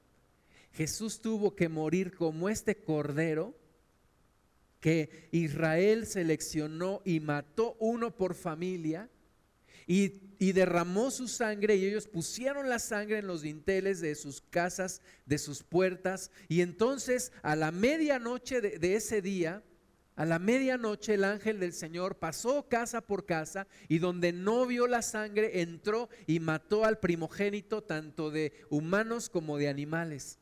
[0.72, 3.54] Jesús tuvo que morir como este cordero
[4.80, 9.08] que Israel seleccionó y mató uno por familia
[9.86, 10.20] y,
[10.52, 15.38] derramó su sangre y ellos pusieron la sangre en los dinteles de sus casas, de
[15.38, 19.62] sus puertas y entonces a la medianoche de ese día
[20.14, 24.86] a la medianoche el ángel del Señor pasó casa por casa y donde no vio
[24.86, 30.38] la sangre entró y mató al primogénito tanto de humanos como de animales.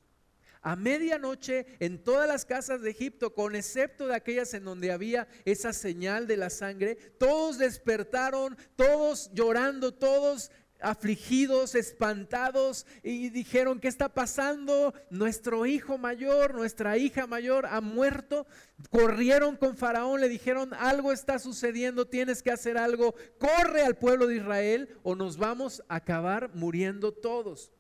[0.63, 5.27] A medianoche en todas las casas de Egipto, con excepto de aquellas en donde había
[5.47, 10.51] esa señal de la sangre, todos despertaron, todos llorando, todos
[10.83, 14.95] afligidos, espantados y dijeron, ¿qué está pasando?
[15.11, 18.47] Nuestro hijo mayor, nuestra hija mayor ha muerto.
[18.91, 24.27] Corrieron con Faraón, le dijeron, algo está sucediendo, tienes que hacer algo, corre al pueblo
[24.27, 27.73] de Israel o nos vamos a acabar muriendo todos.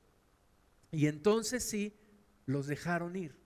[0.92, 1.96] Y entonces sí,
[2.46, 3.36] los dejaron ir.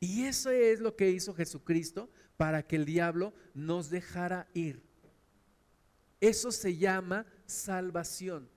[0.00, 4.82] Y eso es lo que hizo Jesucristo para que el diablo nos dejara ir.
[6.20, 8.48] Eso se llama salvación.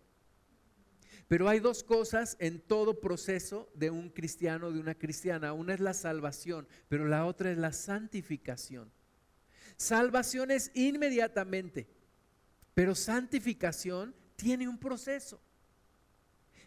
[1.27, 5.53] Pero hay dos cosas en todo proceso de un cristiano, de una cristiana.
[5.53, 8.91] Una es la salvación, pero la otra es la santificación.
[9.77, 11.87] Salvación es inmediatamente,
[12.73, 15.39] pero santificación tiene un proceso.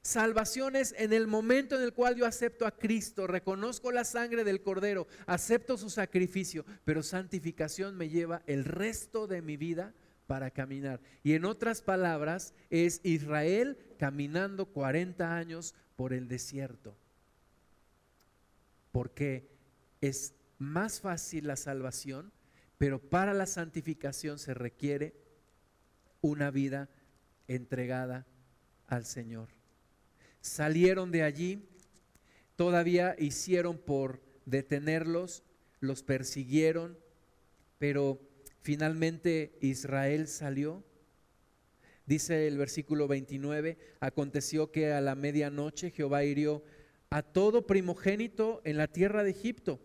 [0.00, 4.44] Salvación es en el momento en el cual yo acepto a Cristo, reconozco la sangre
[4.44, 9.94] del Cordero, acepto su sacrificio, pero santificación me lleva el resto de mi vida
[10.32, 10.98] para caminar.
[11.22, 16.96] Y en otras palabras, es Israel caminando 40 años por el desierto.
[18.92, 19.46] Porque
[20.00, 22.32] es más fácil la salvación,
[22.78, 25.12] pero para la santificación se requiere
[26.22, 26.88] una vida
[27.46, 28.26] entregada
[28.86, 29.48] al Señor
[30.42, 31.64] salieron de allí,
[32.56, 35.42] todavía hicieron por detenerlos,
[35.80, 36.98] los persiguieron,
[37.78, 38.20] pero
[38.62, 40.82] finalmente Israel salió.
[42.06, 46.64] Dice el versículo 29, aconteció que a la medianoche Jehová hirió
[47.10, 49.80] a todo primogénito en la tierra de Egipto,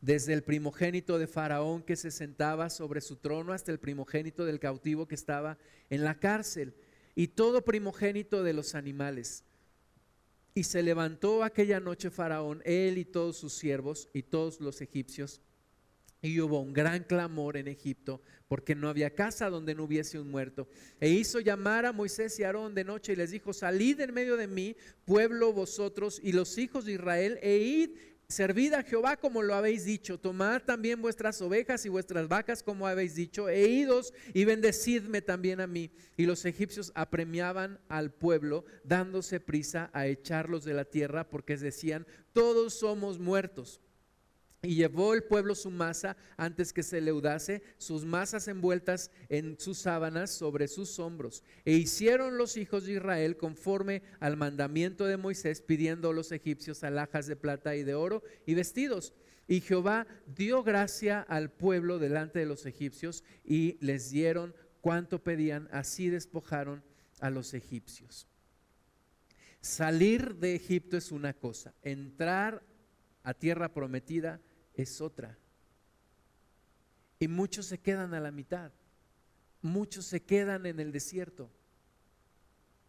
[0.00, 4.60] desde el primogénito de Faraón que se sentaba sobre su trono hasta el primogénito del
[4.60, 5.58] cautivo que estaba
[5.90, 6.74] en la cárcel
[7.14, 9.44] y todo primogénito de los animales.
[10.54, 15.40] Y se levantó aquella noche Faraón, él y todos sus siervos y todos los egipcios,
[16.20, 20.30] y hubo un gran clamor en Egipto, porque no había casa donde no hubiese un
[20.30, 20.68] muerto.
[21.00, 24.36] E hizo llamar a Moisés y Aarón de noche y les dijo, salid en medio
[24.36, 27.90] de mí, pueblo vosotros y los hijos de Israel, e id
[28.30, 32.86] Servid a Jehová como lo habéis dicho, tomad también vuestras ovejas y vuestras vacas como
[32.86, 35.90] habéis dicho, e idos y bendecidme también a mí.
[36.14, 42.06] Y los egipcios apremiaban al pueblo, dándose prisa a echarlos de la tierra, porque decían,
[42.34, 43.80] todos somos muertos.
[44.62, 49.78] Y llevó el pueblo su masa antes que se leudase, sus masas envueltas en sus
[49.78, 51.44] sábanas sobre sus hombros.
[51.64, 56.82] E hicieron los hijos de Israel conforme al mandamiento de Moisés, pidiendo a los egipcios
[56.82, 59.14] alhajas de plata y de oro y vestidos.
[59.46, 65.68] Y Jehová dio gracia al pueblo delante de los egipcios y les dieron cuanto pedían,
[65.70, 66.82] así despojaron
[67.20, 68.26] a los egipcios.
[69.60, 72.62] Salir de Egipto es una cosa, entrar
[73.22, 74.40] a tierra prometida
[74.82, 75.36] es otra.
[77.18, 78.70] Y muchos se quedan a la mitad.
[79.60, 81.50] Muchos se quedan en el desierto.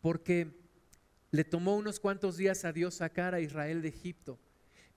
[0.02, 0.56] Porque
[1.32, 4.40] le tomó unos cuantos días a Dios sacar a Israel de Egipto.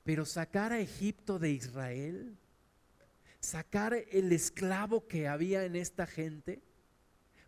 [0.05, 2.37] Pero sacar a Egipto de Israel,
[3.41, 6.61] sacar el esclavo que había en esta gente,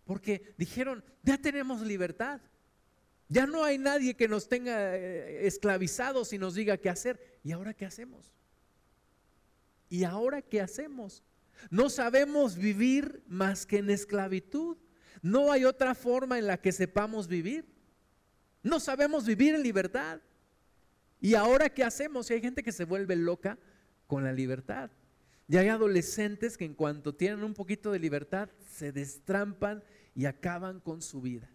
[0.04, 2.40] porque dijeron, ya tenemos libertad.
[3.28, 7.40] Ya no hay nadie que nos tenga eh, esclavizados y nos diga qué hacer.
[7.42, 8.32] ¿Y ahora qué hacemos?
[9.88, 11.22] ¿Y ahora qué hacemos?
[11.70, 14.76] No sabemos vivir más que en esclavitud.
[15.22, 17.64] No hay otra forma en la que sepamos vivir.
[18.62, 20.20] No sabemos vivir en libertad.
[21.20, 22.30] ¿Y ahora qué hacemos?
[22.30, 23.58] Y hay gente que se vuelve loca
[24.06, 24.90] con la libertad.
[25.48, 29.82] Y hay adolescentes que en cuanto tienen un poquito de libertad se destrampan
[30.14, 31.50] y acaban con su vida.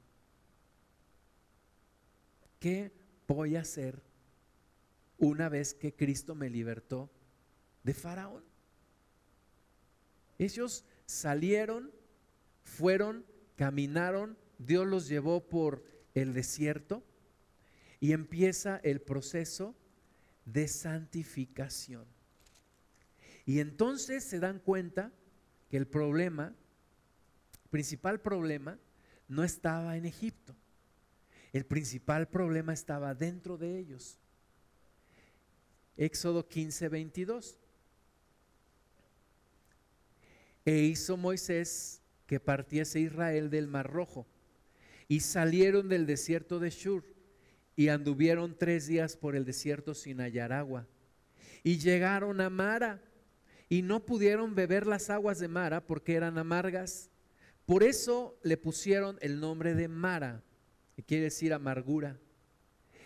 [2.60, 2.92] ¿Qué
[3.28, 4.02] voy a hacer
[5.18, 7.10] una vez que Cristo me libertó
[7.84, 8.44] de Faraón.
[10.38, 11.92] Ellos salieron,
[12.64, 13.26] fueron,
[13.56, 17.04] caminaron, Dios los llevó por el desierto
[18.00, 19.76] y empieza el proceso
[20.46, 22.06] de santificación.
[23.46, 25.12] Y entonces se dan cuenta
[25.70, 26.56] que el problema,
[27.70, 28.80] principal problema,
[29.28, 30.56] no estaba en Egipto.
[31.52, 34.20] El principal problema estaba dentro de ellos.
[35.98, 37.60] Éxodo 15, 22.
[40.66, 44.28] E hizo Moisés que partiese Israel del Mar Rojo.
[45.08, 47.04] Y salieron del desierto de Shur
[47.76, 50.88] y anduvieron tres días por el desierto sin hallar agua.
[51.64, 53.02] Y llegaron a Mara
[53.70, 57.10] y no pudieron beber las aguas de Mara porque eran amargas.
[57.66, 60.44] Por eso le pusieron el nombre de Mara,
[60.96, 62.20] que quiere decir amargura.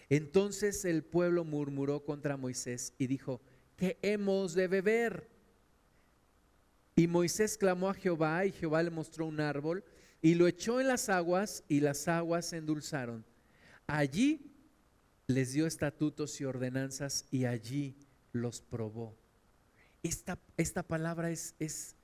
[0.09, 3.41] Entonces el pueblo murmuró contra Moisés y dijo,
[3.75, 5.32] ¿qué hemos de beber?
[6.95, 9.83] Y Moisés clamó a Jehová y Jehová le mostró un árbol
[10.21, 13.25] y lo echó en las aguas y las aguas se endulzaron.
[13.87, 14.51] Allí
[15.27, 17.97] les dio estatutos y ordenanzas y allí
[18.31, 19.17] los probó.
[20.03, 21.95] Esta, esta palabra es, es,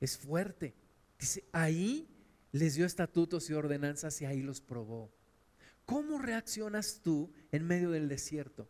[0.00, 0.74] es fuerte.
[1.18, 2.08] Dice, ahí
[2.52, 5.10] les dio estatutos y ordenanzas y ahí los probó.
[5.84, 8.68] ¿Cómo reaccionas tú en medio del desierto?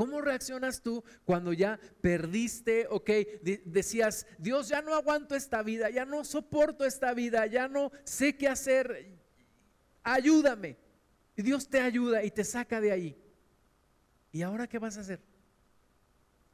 [0.00, 3.10] ¿Cómo reaccionas tú cuando ya perdiste, ok,
[3.66, 8.34] decías, Dios, ya no aguanto esta vida, ya no soporto esta vida, ya no sé
[8.34, 9.20] qué hacer,
[10.02, 10.78] ayúdame?
[11.36, 13.22] Y Dios te ayuda y te saca de ahí.
[14.32, 15.20] ¿Y ahora qué vas a hacer?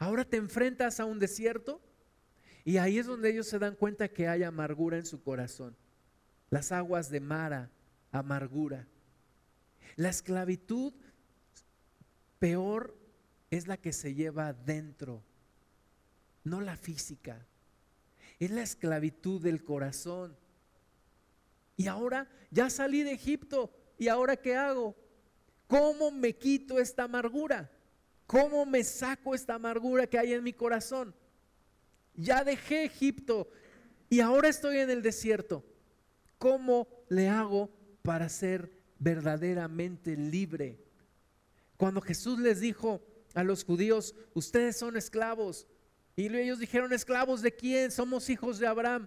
[0.01, 1.81] Ahora te enfrentas a un desierto
[2.65, 5.77] y ahí es donde ellos se dan cuenta que hay amargura en su corazón.
[6.51, 7.71] Las aguas de Mara,
[8.11, 8.89] amargura.
[9.95, 10.95] La esclavitud
[12.41, 13.06] peor
[13.51, 15.23] es la que se lleva dentro,
[16.45, 17.47] no la física.
[18.39, 20.37] Es la esclavitud del corazón.
[21.77, 23.73] Y ahora ya salí de Egipto.
[23.99, 24.95] ¿Y ahora qué hago?
[25.67, 27.71] ¿Cómo me quito esta amargura?
[28.27, 31.15] ¿Cómo me saco esta amargura que hay en mi corazón?
[32.15, 33.49] Ya dejé Egipto
[34.09, 35.65] y ahora estoy en el desierto.
[36.39, 37.71] ¿Cómo le hago
[38.03, 40.79] para ser verdaderamente libre?
[41.77, 43.03] Cuando Jesús les dijo
[43.37, 45.69] a los judíos, ustedes son esclavos,
[46.17, 47.91] y ellos dijeron, esclavos de quién?
[47.91, 49.07] Somos hijos de Abraham.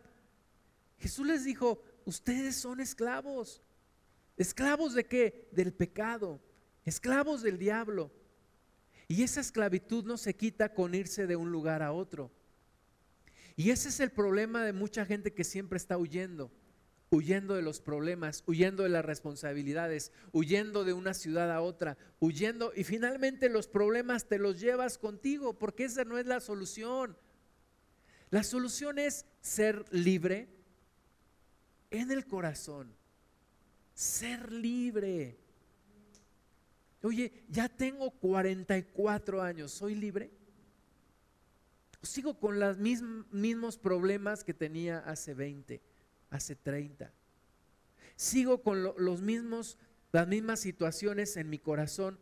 [0.99, 3.63] Jesús les dijo, ustedes son esclavos.
[4.37, 5.49] ¿Esclavos de qué?
[5.51, 6.39] Del pecado.
[6.85, 8.11] Esclavos del diablo.
[9.07, 12.31] Y esa esclavitud no se quita con irse de un lugar a otro.
[13.55, 16.51] Y ese es el problema de mucha gente que siempre está huyendo,
[17.11, 22.71] huyendo de los problemas, huyendo de las responsabilidades, huyendo de una ciudad a otra, huyendo
[22.75, 27.17] y finalmente los problemas te los llevas contigo porque esa no es la solución.
[28.29, 30.49] La solución es ser libre
[31.89, 32.93] en el corazón,
[33.95, 35.39] ser libre.
[37.01, 40.29] Oye, ya tengo 44 años, ¿soy libre?
[42.03, 45.81] Sigo con los mismos problemas que tenía hace 20,
[46.29, 47.11] hace 30.
[48.15, 49.77] Sigo con los mismos,
[50.11, 52.19] las mismas situaciones en mi corazón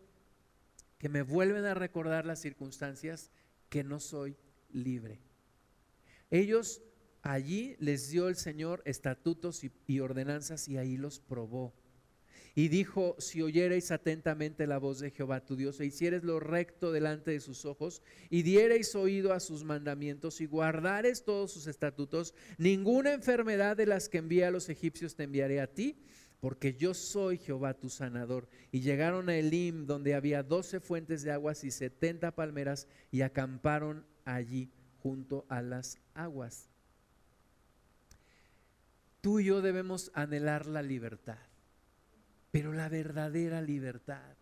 [0.98, 3.32] que me vuelven a recordar las circunstancias
[3.70, 4.36] que no soy
[4.72, 5.20] libre.
[6.30, 6.82] Ellos
[7.22, 11.74] allí les dio el Señor estatutos y ordenanzas y ahí los probó.
[12.58, 16.92] Y dijo, si oyereis atentamente la voz de Jehová tu Dios e hicieres lo recto
[16.92, 18.02] delante de sus ojos
[18.32, 24.10] y diereis oído a sus mandamientos y guardares todos sus estatutos, ninguna enfermedad de las
[24.10, 26.02] que envía a los egipcios te enviaré a ti,
[26.40, 28.50] porque yo soy Jehová tu sanador.
[28.72, 34.04] Y llegaron a Elim, donde había doce fuentes de aguas y setenta palmeras, y acamparon
[34.26, 34.72] allí
[35.04, 36.72] junto a las aguas.
[39.22, 41.38] Tú y yo debemos anhelar la libertad
[42.52, 44.36] pero la verdadera libertad.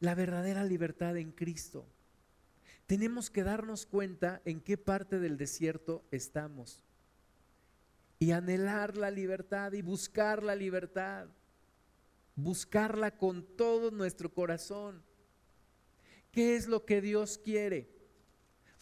[0.00, 1.86] La verdadera libertad en Cristo.
[2.86, 6.84] Tenemos que darnos cuenta en qué parte del desierto estamos
[8.18, 11.28] y anhelar la libertad y buscar la libertad.
[12.34, 15.02] Buscarla con todo nuestro corazón.
[16.30, 17.88] ¿Qué es lo que Dios quiere?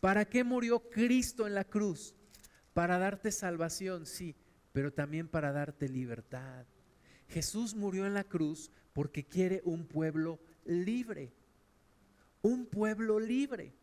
[0.01, 2.15] ¿Para qué murió Cristo en la cruz?
[2.75, 4.37] Para darte salvación, sí,
[4.73, 6.67] pero también para darte libertad.
[7.29, 11.33] Jesús murió en la cruz porque quiere un pueblo libre,
[12.43, 13.75] un pueblo libre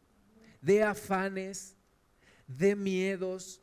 [0.62, 1.76] de afanes,
[2.48, 3.62] de miedos,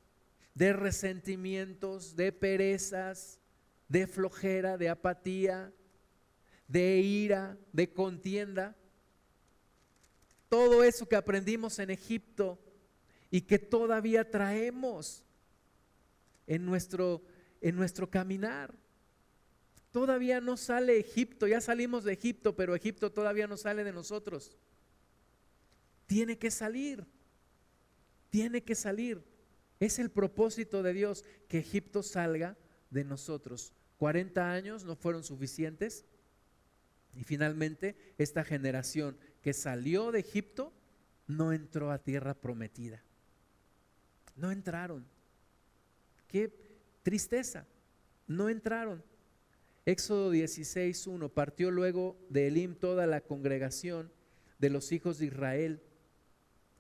[0.54, 3.40] de resentimientos, de perezas,
[3.88, 5.72] de flojera, de apatía,
[6.68, 8.76] de ira, de contienda.
[10.48, 12.58] Todo eso que aprendimos en Egipto
[13.30, 15.24] y que todavía traemos
[16.46, 17.22] en nuestro,
[17.60, 18.74] en nuestro caminar.
[19.90, 24.56] Todavía no sale Egipto, ya salimos de Egipto, pero Egipto todavía no sale de nosotros.
[26.06, 27.04] Tiene que salir,
[28.30, 29.22] tiene que salir.
[29.80, 32.56] Es el propósito de Dios que Egipto salga
[32.90, 33.72] de nosotros.
[33.98, 36.04] 40 años no fueron suficientes
[37.14, 40.72] y finalmente esta generación que salió de Egipto
[41.26, 43.02] no entró a tierra prometida.
[44.36, 45.06] No entraron.
[46.28, 46.52] Qué
[47.02, 47.66] tristeza.
[48.26, 49.02] No entraron.
[49.90, 54.12] Éxodo 16.1, partió luego de Elim toda la congregación
[54.60, 55.82] de los hijos de Israel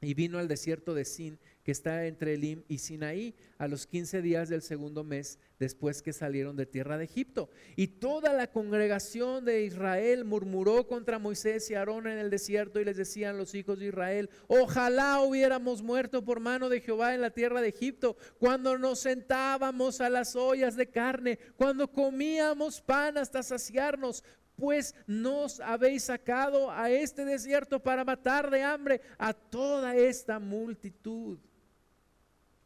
[0.00, 4.22] y vino al desierto de Sin, que está entre Elim y Sinaí, a los 15
[4.22, 7.50] días del segundo mes después que salieron de tierra de Egipto.
[7.76, 12.84] Y toda la congregación de Israel murmuró contra Moisés y Aarón en el desierto y
[12.84, 17.30] les decían los hijos de Israel, ojalá hubiéramos muerto por mano de Jehová en la
[17.30, 23.42] tierra de Egipto, cuando nos sentábamos a las ollas de carne, cuando comíamos pan hasta
[23.42, 24.24] saciarnos,
[24.56, 31.38] pues nos habéis sacado a este desierto para matar de hambre a toda esta multitud.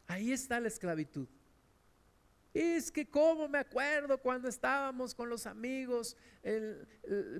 [0.06, 1.26] Ahí está la esclavitud.
[2.54, 6.86] Es que como me acuerdo cuando estábamos con los amigos, el,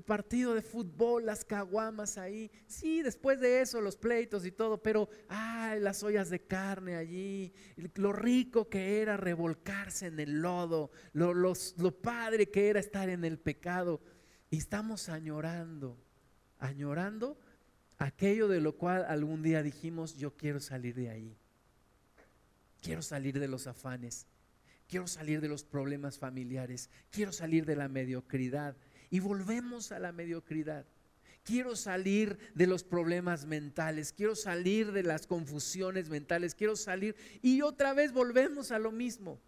[0.04, 2.50] partido de fútbol, las caguamas ahí.
[2.66, 7.52] Sí, después de eso los pleitos y todo, pero ay, las ollas de carne allí,
[7.94, 13.24] lo rico que era revolcarse en el lodo, lo, lo padre que era estar en
[13.24, 14.00] el pecado.
[14.50, 15.96] Y estamos añorando,
[16.58, 17.38] añorando
[17.98, 21.38] aquello de lo cual algún día dijimos, yo quiero salir de ahí.
[22.82, 24.26] Quiero salir de los afanes.
[24.94, 26.88] Quiero salir de los problemas familiares.
[27.10, 28.76] Quiero salir de la mediocridad.
[29.10, 30.86] Y volvemos a la mediocridad.
[31.42, 34.12] Quiero salir de los problemas mentales.
[34.12, 36.54] Quiero salir de las confusiones mentales.
[36.54, 37.16] Quiero salir.
[37.42, 39.40] Y otra vez volvemos a lo mismo.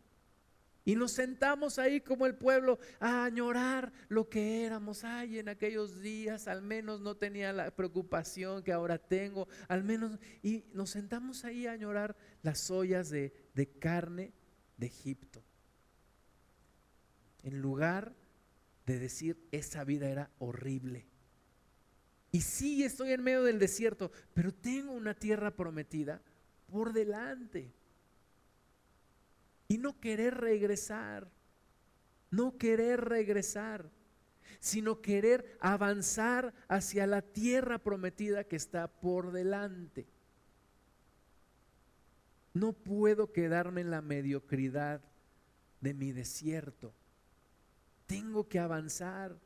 [0.85, 5.05] Y nos sentamos ahí como el pueblo a añorar lo que éramos.
[5.05, 9.47] Ay, en aquellos días al menos no tenía la preocupación que ahora tengo.
[9.69, 10.19] Al menos.
[10.43, 14.33] Y nos sentamos ahí a añorar las ollas de, de carne
[14.77, 15.43] de Egipto.
[17.43, 18.15] En lugar
[18.87, 21.07] de decir, esa vida era horrible.
[22.33, 26.21] Y sí, estoy en medio del desierto, pero tengo una tierra prometida
[26.71, 27.73] por delante
[29.69, 31.31] y no querer regresar,
[32.31, 33.91] no querer regresar,
[34.61, 40.07] sino querer avanzar hacia la tierra prometida que está por delante.
[42.57, 45.03] No puedo quedarme en la mediocridad
[45.83, 46.95] de mi desierto.
[48.07, 49.37] Tengo que avanzar.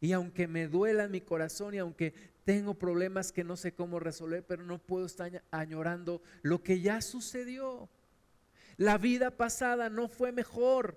[0.00, 2.14] Y aunque me duela mi corazón y aunque
[2.44, 7.00] tengo problemas que no sé cómo resolver, pero no puedo estar añorando lo que ya
[7.00, 7.88] sucedió.
[8.76, 10.96] La vida pasada no fue mejor,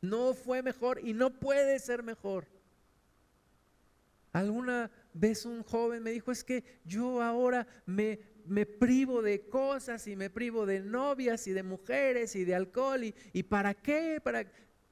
[0.00, 2.48] no fue mejor y no puede ser mejor.
[4.32, 10.06] Alguna vez un joven me dijo, es que yo ahora me, me privo de cosas
[10.06, 14.20] y me privo de novias y de mujeres y de alcohol y, y para qué,
[14.22, 14.44] para...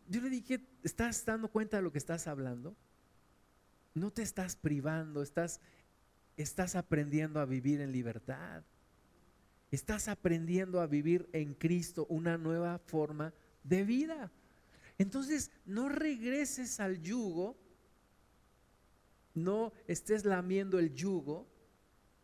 [0.09, 2.77] Yo le dije, ¿estás dando cuenta de lo que estás hablando?
[3.95, 5.61] No te estás privando, estás,
[6.37, 8.63] estás aprendiendo a vivir en libertad.
[9.71, 13.33] Estás aprendiendo a vivir en Cristo una nueva forma
[13.65, 14.31] de vida.
[14.99, 17.57] Entonces, no regreses al yugo,
[19.35, 21.52] no estés lamiendo el yugo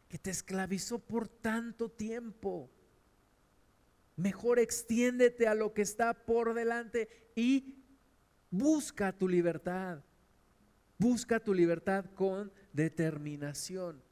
[0.08, 2.70] que te esclavizó por tanto tiempo.
[4.16, 7.84] Mejor extiéndete a lo que está por delante y
[8.50, 10.02] busca tu libertad.
[10.98, 14.02] Busca tu libertad con determinación.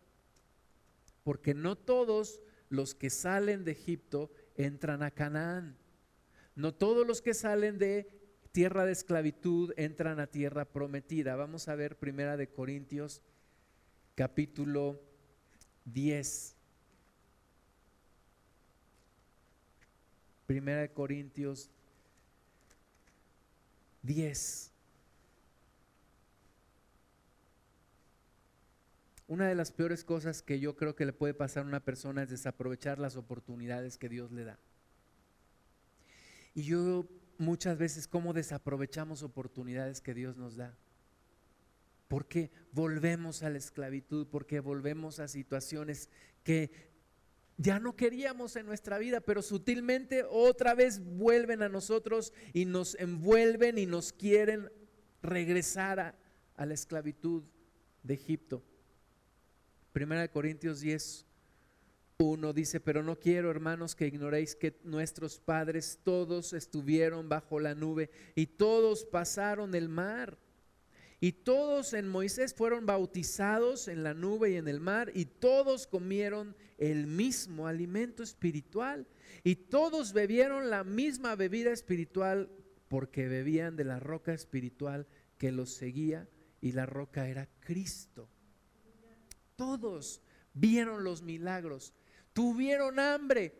[1.25, 5.77] Porque no todos los que salen de Egipto entran a Canaán.
[6.55, 8.09] No todos los que salen de
[8.53, 11.35] tierra de esclavitud entran a tierra prometida.
[11.37, 13.23] Vamos a ver Primera de Corintios
[14.15, 15.03] capítulo
[15.87, 16.55] 10.
[20.47, 21.71] Primera de Corintios
[24.03, 24.71] 10.
[29.29, 32.23] Una de las peores cosas que yo creo que le puede pasar a una persona
[32.23, 34.59] es desaprovechar las oportunidades que Dios le da.
[36.55, 37.07] Y yo
[37.39, 40.77] muchas veces, ¿cómo desaprovechamos oportunidades que Dios nos da?
[42.09, 46.09] Porque volvemos a la esclavitud, porque volvemos a situaciones
[46.45, 46.71] que
[47.59, 52.95] ya no queríamos en nuestra vida, pero sutilmente otra vez vuelven a nosotros y nos
[52.97, 54.71] envuelven y nos quieren
[55.23, 56.15] regresar a,
[56.55, 57.43] a la esclavitud
[58.03, 58.63] de Egipto.
[59.93, 61.27] Primera de Corintios 10,
[62.19, 67.75] 1 dice, pero no quiero, hermanos, que ignoréis que nuestros padres todos estuvieron bajo la
[67.75, 70.39] nube y todos pasaron el mar.
[71.21, 75.87] Y todos en Moisés fueron bautizados en la nube y en el mar, y todos
[75.87, 79.07] comieron el mismo alimento espiritual,
[79.43, 82.51] y todos bebieron la misma bebida espiritual,
[82.89, 85.07] porque bebían de la roca espiritual
[85.39, 86.29] que los seguía,
[86.61, 88.29] y la roca era Cristo.
[89.57, 90.21] Todos
[90.53, 91.95] vieron los milagros,
[92.33, 93.55] tuvieron hambre.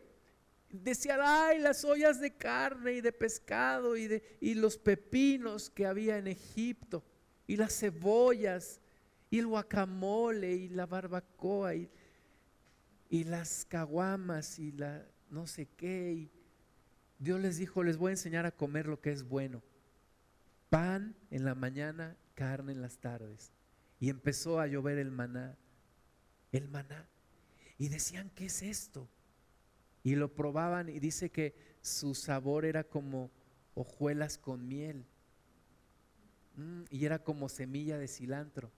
[0.69, 5.85] Decían, ay, las ollas de carne y de pescado y, de, y los pepinos que
[5.85, 7.03] había en Egipto,
[7.47, 8.79] y las cebollas,
[9.29, 11.89] y el guacamole, y la barbacoa, y,
[13.09, 16.13] y las caguamas, y la no sé qué.
[16.13, 16.31] Y
[17.17, 19.63] Dios les dijo, les voy a enseñar a comer lo que es bueno.
[20.69, 23.51] Pan en la mañana, carne en las tardes.
[23.99, 25.57] Y empezó a llover el maná
[26.51, 27.07] el maná.
[27.77, 29.07] Y decían, ¿qué es esto?
[30.03, 33.31] Y lo probaban y dice que su sabor era como
[33.75, 35.05] hojuelas con miel.
[36.57, 38.69] Mm, y era como semilla de cilantro.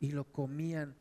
[0.00, 0.94] Y lo comían.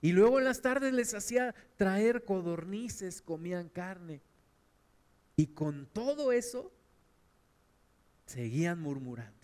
[0.00, 4.20] Y luego en las tardes les hacía traer codornices, comían carne.
[5.36, 6.72] Y con todo eso,
[8.26, 9.35] seguían murmurando.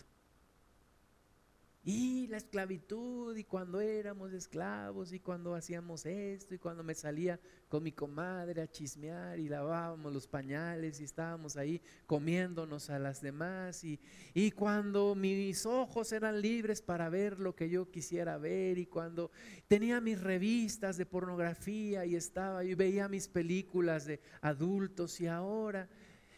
[1.85, 7.37] Y la esclavitud, y cuando éramos esclavos, y cuando hacíamos esto, y cuando me salía
[7.67, 13.21] con mi comadre a chismear y lavábamos los pañales y estábamos ahí comiéndonos a las
[13.21, 13.99] demás, y,
[14.33, 19.29] y cuando mis ojos eran libres para ver lo que yo quisiera ver, y cuando
[19.67, 25.89] tenía mis revistas de pornografía y estaba y veía mis películas de adultos, y ahora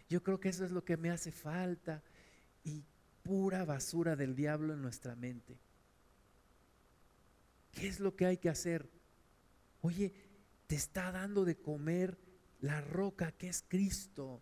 [0.10, 2.04] yo creo que eso es lo que me hace falta.
[2.64, 2.84] Y
[3.26, 5.57] pura basura del diablo en nuestra mente.
[7.71, 8.88] ¿Qué es lo que hay que hacer?
[9.82, 10.13] Oye,
[10.67, 12.19] te está dando de comer
[12.61, 14.41] la roca que es Cristo.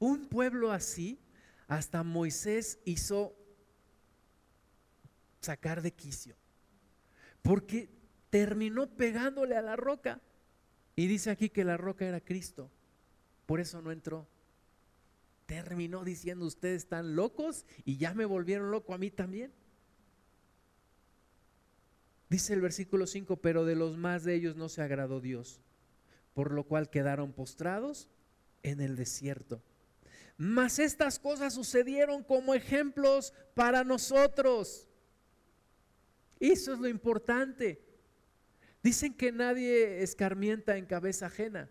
[0.00, 1.20] Un pueblo así,
[1.68, 3.36] hasta Moisés hizo
[5.40, 6.34] sacar de quicio,
[7.40, 7.88] porque
[8.30, 10.20] terminó pegándole a la roca.
[10.96, 12.68] Y dice aquí que la roca era Cristo,
[13.46, 14.26] por eso no entró
[15.48, 19.50] terminó diciendo, ustedes están locos y ya me volvieron loco a mí también.
[22.28, 25.62] Dice el versículo 5, pero de los más de ellos no se agradó Dios,
[26.34, 28.10] por lo cual quedaron postrados
[28.62, 29.62] en el desierto.
[30.36, 34.86] Mas estas cosas sucedieron como ejemplos para nosotros.
[36.40, 37.82] Eso es lo importante.
[38.82, 41.70] Dicen que nadie escarmienta en cabeza ajena,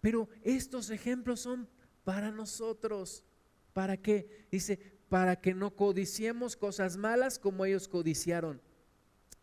[0.00, 1.68] pero estos ejemplos son
[2.06, 3.24] para nosotros.
[3.72, 4.46] ¿Para qué?
[4.48, 4.78] Dice,
[5.08, 8.62] para que no codiciemos cosas malas como ellos codiciaron.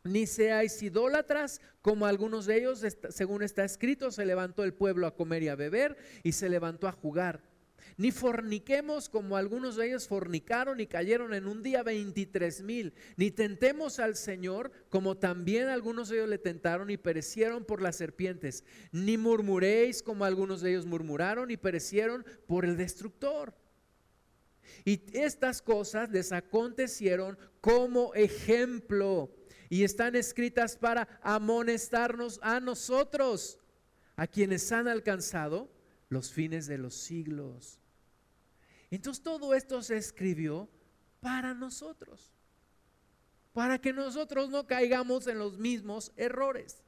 [0.06, 5.16] Ni seáis idólatras como algunos de ellos, según está escrito, se levantó el pueblo a
[5.16, 7.44] comer y a beber y se levantó a jugar
[7.98, 12.94] ni forniquemos como algunos de ellos fornicaron y cayeron en un día 23 mil.
[13.16, 17.96] Ni tentemos al Señor como también algunos de ellos le tentaron y perecieron por las
[17.96, 18.64] serpientes.
[18.92, 23.56] Ni murmuréis como algunos de ellos murmuraron y perecieron por el destructor.
[24.86, 29.32] Y estas cosas les acontecieron como ejemplo
[29.70, 33.60] y están escritas para amonestarnos a nosotros,
[34.16, 35.73] a quienes han alcanzado
[36.14, 37.80] los fines de los siglos.
[38.92, 40.70] Entonces todo esto se escribió
[41.20, 42.32] para nosotros,
[43.52, 46.84] para que nosotros no caigamos en los mismos errores,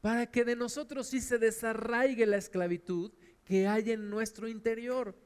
[0.00, 3.12] para que de nosotros sí se desarraigue la esclavitud
[3.44, 5.16] que hay en nuestro interior.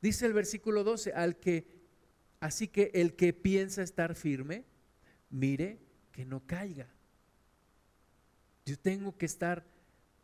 [0.00, 1.66] Dice el versículo 12, al que,
[2.40, 4.64] así que el que piensa estar firme,
[5.30, 5.78] mire
[6.12, 6.88] que no caiga.
[8.64, 9.66] Yo tengo que estar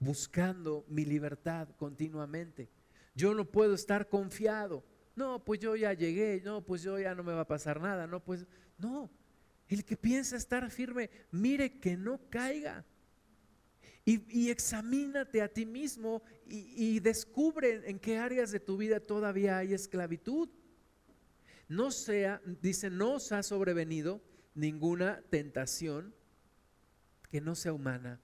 [0.02, 2.68] buscando mi libertad continuamente.
[3.14, 4.84] Yo no puedo estar confiado.
[5.14, 8.06] No, pues yo ya llegué, no, pues yo ya no me va a pasar nada,
[8.06, 8.46] no, pues
[8.78, 9.10] no.
[9.68, 12.84] El que piensa estar firme, mire que no caiga.
[14.04, 19.58] Y, examínate a ti mismo y, y descubre en qué áreas de tu vida todavía
[19.58, 20.48] hay esclavitud.
[21.68, 24.20] No sea, dice, no os ha sobrevenido
[24.54, 26.12] ninguna tentación
[27.30, 28.20] que no sea humana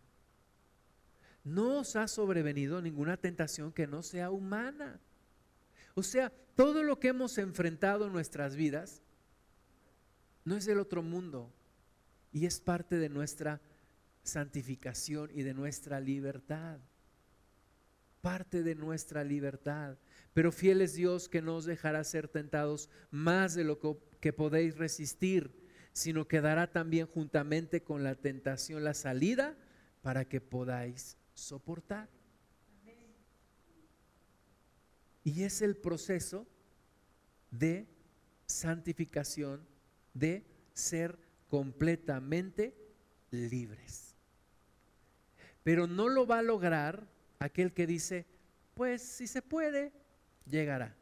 [1.49, 5.01] no os ha sobrevenido ninguna tentación que no sea humana.
[5.95, 9.03] O sea, todo lo que hemos enfrentado en nuestras vidas
[10.45, 11.53] no es del otro mundo
[12.33, 13.61] y es parte de nuestra
[14.23, 16.79] santificación y de nuestra libertad.
[18.21, 19.97] Parte de nuestra libertad.
[20.35, 23.79] Pero fiel es Dios que no os dejará ser tentados más de lo
[24.21, 29.57] que podéis resistir, sino que dará también juntamente con la tentación la salida
[30.03, 32.09] para que podáis soportar.
[35.25, 36.47] Y es el proceso
[37.51, 37.87] de
[38.47, 39.67] santificación,
[40.15, 41.19] de ser
[41.49, 42.75] completamente
[43.31, 44.17] libres.
[45.63, 47.07] Pero no lo va a lograr
[47.39, 48.27] aquel que dice,
[48.75, 49.93] pues si se puede,
[50.47, 50.97] llegará.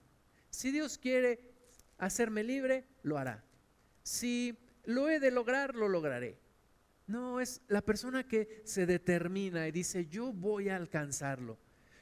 [0.51, 1.41] Si Dios quiere
[1.99, 3.45] hacerme libre, lo hará.
[4.03, 6.39] Si lo he de lograr, lo lograré.
[7.07, 11.57] No, es la persona que se determina y dice, yo voy a alcanzarlo,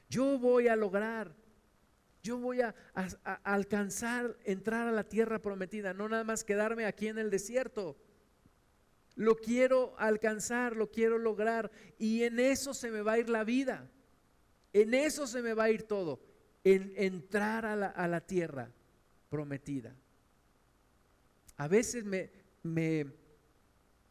[0.09, 1.35] yo voy a lograr,
[2.23, 2.75] yo voy a,
[3.43, 7.99] alcanzar, entrar a la tierra prometida, no nada más quedarme aquí en el desierto.
[9.15, 13.45] Lo quiero alcanzar, lo quiero lograr y en eso se me va a ir la
[13.45, 13.91] vida,
[14.73, 16.21] en eso se me va a ir todo,
[16.65, 18.71] en entrar a la, tierra
[19.29, 19.95] prometida.
[21.59, 22.31] A veces me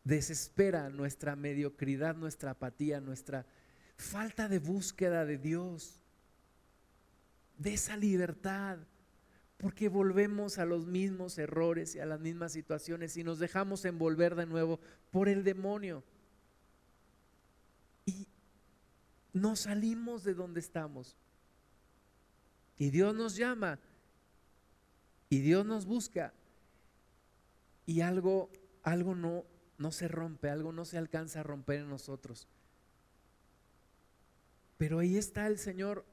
[0.03, 3.45] desespera nuestra mediocridad, nuestra apatía, nuestra
[3.95, 6.03] falta de búsqueda de Dios,
[7.57, 8.79] de esa libertad,
[9.57, 14.35] porque volvemos a los mismos errores y a las mismas situaciones y nos dejamos envolver
[14.35, 14.79] de nuevo
[15.11, 16.03] por el demonio.
[18.05, 18.27] Y
[19.31, 21.15] no salimos de donde estamos.
[22.77, 23.79] Y Dios nos llama
[25.29, 26.33] y Dios nos busca
[27.85, 28.49] y algo,
[28.81, 29.45] algo no,
[29.83, 32.47] no se rompe, algo no se alcanza a romper en nosotros.
[34.77, 36.05] Pero ahí está el Señor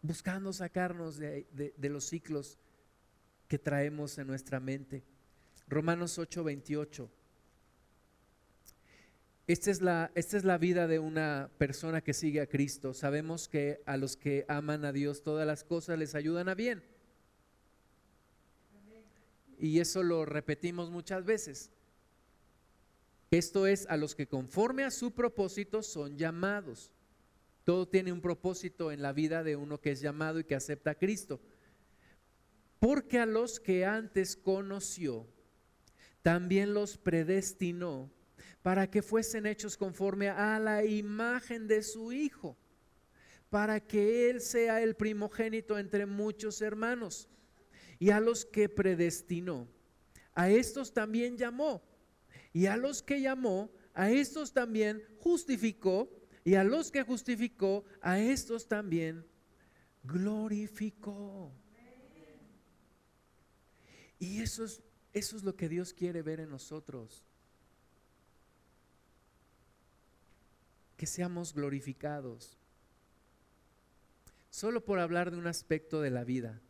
[0.00, 2.56] buscando sacarnos de, los ciclos
[3.48, 5.02] que traemos en nuestra mente.
[5.66, 7.10] Romanos 8, 28.
[9.48, 12.94] Esta es, la, esta es la vida de una persona que sigue a Cristo.
[12.94, 16.84] Sabemos que a los que aman a Dios todas las cosas les ayudan a bien.
[19.58, 21.72] Y eso lo repetimos muchas veces.
[23.30, 26.92] Esto es a los que conforme a su propósito son llamados.
[27.62, 30.90] Todo tiene un propósito en la vida de uno que es llamado y que acepta
[30.90, 31.40] a Cristo.
[32.80, 35.28] Porque a los que antes conoció,
[36.22, 38.10] también los predestinó
[38.62, 42.56] para que fuesen hechos conforme a la imagen de su Hijo,
[43.48, 47.28] para que Él sea el primogénito entre muchos hermanos.
[47.98, 49.68] Y a los que predestinó,
[50.34, 51.89] a estos también llamó.
[52.52, 56.10] Y a los que llamó, a estos también justificó
[56.44, 59.26] y a los que justificó, a estos también
[60.02, 61.52] glorificó.
[64.18, 64.82] Y eso es,
[65.12, 67.24] eso es lo que Dios quiere ver en nosotros.
[70.96, 72.58] Que seamos glorificados.
[74.50, 76.60] Solo por hablar de un aspecto de la vida.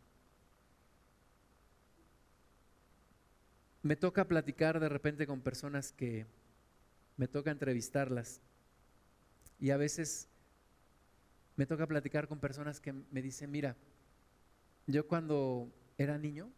[3.82, 6.26] Me toca platicar de repente con personas que
[7.16, 8.40] me toca entrevistarlas.
[9.58, 10.28] Y a veces
[11.56, 13.76] me toca platicar con personas que me dicen, mira,
[14.86, 16.50] yo cuando era niño,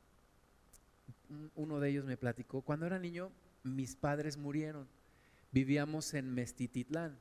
[1.57, 3.33] uno de ellos me platicó, cuando era niño
[3.65, 4.87] mis padres murieron,
[5.51, 7.19] vivíamos en Mestititlán.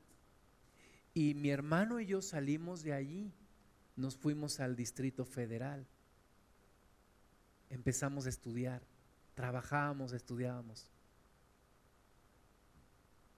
[1.14, 3.32] Y mi hermano y yo salimos de allí,
[3.96, 5.86] nos fuimos al Distrito Federal,
[7.68, 8.82] empezamos a estudiar,
[9.34, 10.88] trabajábamos, estudiábamos,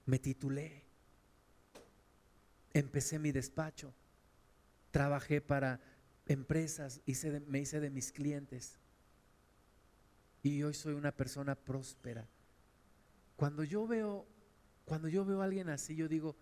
[0.05, 0.85] me titulé
[2.75, 3.93] empecé mi despacho,
[4.91, 5.79] trabajé para
[6.27, 7.01] empresas,
[7.47, 8.77] me hice de mis clientes
[10.43, 12.27] y hoy soy una persona próspera.
[13.37, 14.27] Cuando yo veo,
[14.83, 16.35] cuando yo veo a alguien así, yo digo,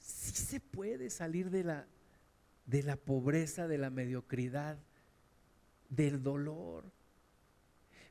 [0.00, 1.86] sí se puede salir de la,
[2.66, 4.78] de la pobreza, de la mediocridad,
[5.90, 6.90] del dolor.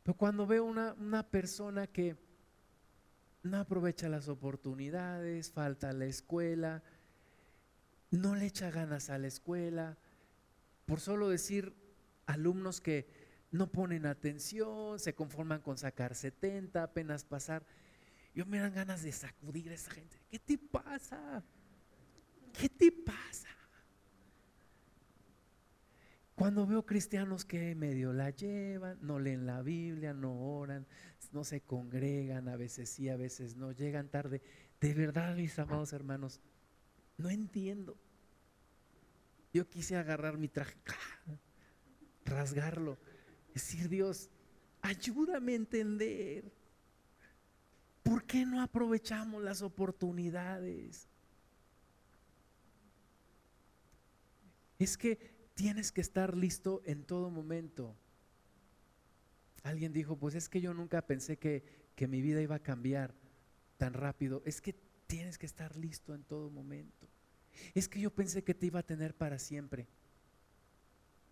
[0.03, 2.17] Pero cuando veo una, una persona que
[3.43, 6.83] no aprovecha las oportunidades, falta a la escuela,
[8.11, 9.97] no le echa ganas a la escuela,
[10.85, 11.73] por solo decir
[12.25, 13.07] alumnos que
[13.51, 17.65] no ponen atención, se conforman con sacar 70, apenas pasar.
[18.33, 20.19] Yo me dan ganas de sacudir a esa gente.
[20.29, 21.43] ¿Qué te pasa?
[22.51, 23.49] ¿Qué te pasa?
[26.43, 30.85] Cuando veo cristianos que medio la llevan, no leen la Biblia, no oran,
[31.31, 34.41] no se congregan, a veces sí, a veces no, llegan tarde.
[34.81, 36.41] De verdad, mis amados hermanos,
[37.15, 37.97] no entiendo.
[39.53, 40.75] Yo quise agarrar mi traje,
[42.25, 42.97] rasgarlo,
[43.53, 44.29] decir, Dios,
[44.81, 46.51] ayúdame a entender.
[48.03, 51.07] ¿Por qué no aprovechamos las oportunidades?
[54.77, 57.95] Es que tienes que estar listo en todo momento.
[59.63, 61.63] Alguien dijo, pues es que yo nunca pensé que,
[61.95, 63.13] que mi vida iba a cambiar
[63.77, 64.41] tan rápido.
[64.45, 64.73] Es que
[65.07, 67.07] tienes que estar listo en todo momento.
[67.73, 69.87] Es que yo pensé que te iba a tener para siempre.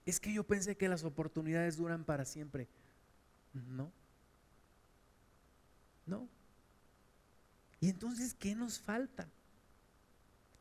[0.06, 2.68] Es que yo pensé que las oportunidades duran para siempre.
[3.54, 3.92] No.
[6.06, 6.30] No.
[7.80, 9.28] Y entonces, ¿qué nos falta?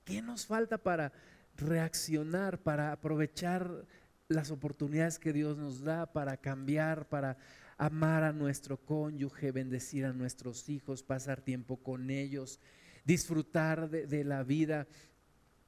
[0.05, 1.13] ¿Qué nos falta para
[1.57, 3.87] reaccionar, para aprovechar
[4.29, 7.37] las oportunidades que Dios nos da, para cambiar, para
[7.77, 12.61] amar a nuestro cónyuge, bendecir a nuestros hijos, pasar tiempo con ellos,
[13.05, 14.87] disfrutar de, la vida,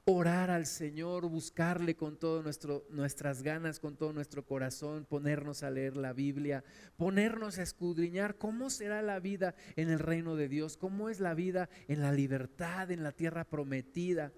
[0.05, 2.59] orar al Señor, buscarle con todas
[2.89, 6.63] nuestras ganas, con todo nuestro corazón, ponernos a leer la Biblia,
[6.97, 11.33] ponernos a escudriñar cómo será la vida en el reino de Dios, cómo es la
[11.33, 14.31] vida en la libertad, en la tierra prometida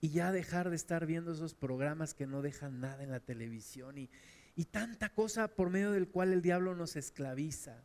[0.00, 3.98] y ya dejar de estar viendo esos programas que no dejan nada en la televisión
[3.98, 4.10] y,
[4.56, 7.82] y tanta cosa por medio del cual el diablo nos esclaviza.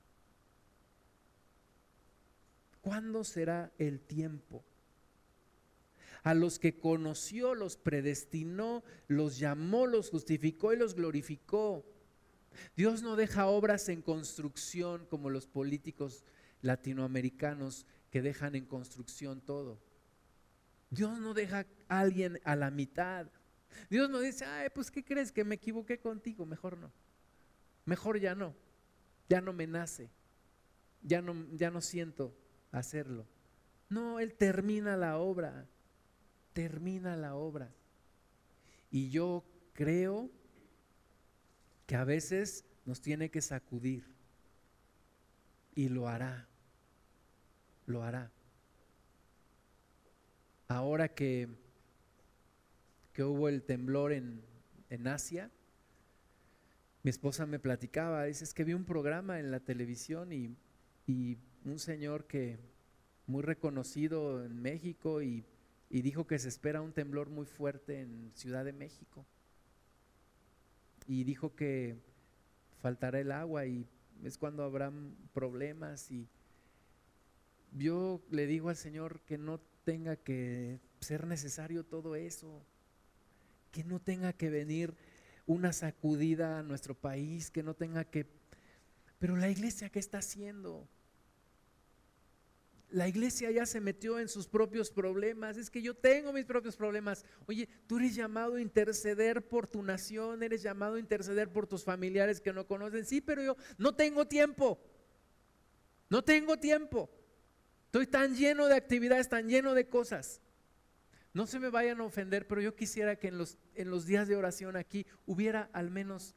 [2.81, 4.63] ¿Cuándo será el tiempo?
[6.23, 11.85] A los que conoció, los predestinó, los llamó, los justificó y los glorificó.
[12.75, 16.23] Dios no deja obras en construcción como los políticos
[16.61, 19.79] latinoamericanos que dejan en construcción todo.
[20.89, 23.27] Dios no deja a alguien a la mitad.
[23.89, 25.31] Dios no dice, ay, pues ¿qué crees?
[25.31, 26.45] Que me equivoqué contigo.
[26.45, 26.91] Mejor no.
[27.85, 28.55] Mejor ya no.
[29.27, 30.09] Ya no me nace.
[31.01, 32.35] ya no, ya no siento
[32.71, 33.25] hacerlo.
[33.89, 35.67] No, Él termina la obra,
[36.53, 37.71] termina la obra.
[38.89, 40.29] Y yo creo
[41.85, 44.03] que a veces nos tiene que sacudir
[45.75, 46.47] y lo hará,
[47.85, 48.31] lo hará.
[50.67, 51.47] Ahora que,
[53.13, 54.41] que hubo el temblor en,
[54.89, 55.51] en Asia,
[57.03, 60.55] mi esposa me platicaba, dice, es que vi un programa en la televisión y,
[61.05, 62.57] y un señor que
[63.27, 65.45] muy reconocido en México y,
[65.91, 69.23] y, dijo que se espera un temblor muy fuerte en Ciudad de México.
[71.05, 71.95] Y dijo que
[72.81, 73.85] faltará el agua y
[74.23, 76.27] es cuando habrán problemas y
[77.77, 82.65] yo le digo al Señor que no tenga que ser necesario todo eso,
[83.71, 84.95] que no tenga que venir
[85.45, 88.25] una sacudida a nuestro país, que no tenga que...
[89.19, 90.87] Pero la iglesia, ¿qué está haciendo?
[92.89, 95.57] La iglesia ya se metió en sus propios problemas.
[95.57, 97.25] Es que yo tengo mis propios problemas.
[97.45, 101.83] Oye, tú eres llamado a interceder por tu nación, eres llamado a interceder por tus
[101.83, 103.05] familiares que no conocen.
[103.05, 104.79] Sí, pero yo no tengo tiempo.
[106.09, 107.09] No tengo tiempo.
[107.95, 110.41] Estoy tan lleno de actividades, tan lleno de cosas.
[111.31, 114.27] No se me vayan a ofender, pero yo quisiera que en los, en los días
[114.27, 116.35] de oración aquí hubiera al menos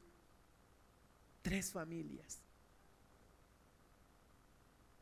[1.41, 2.41] tres familias.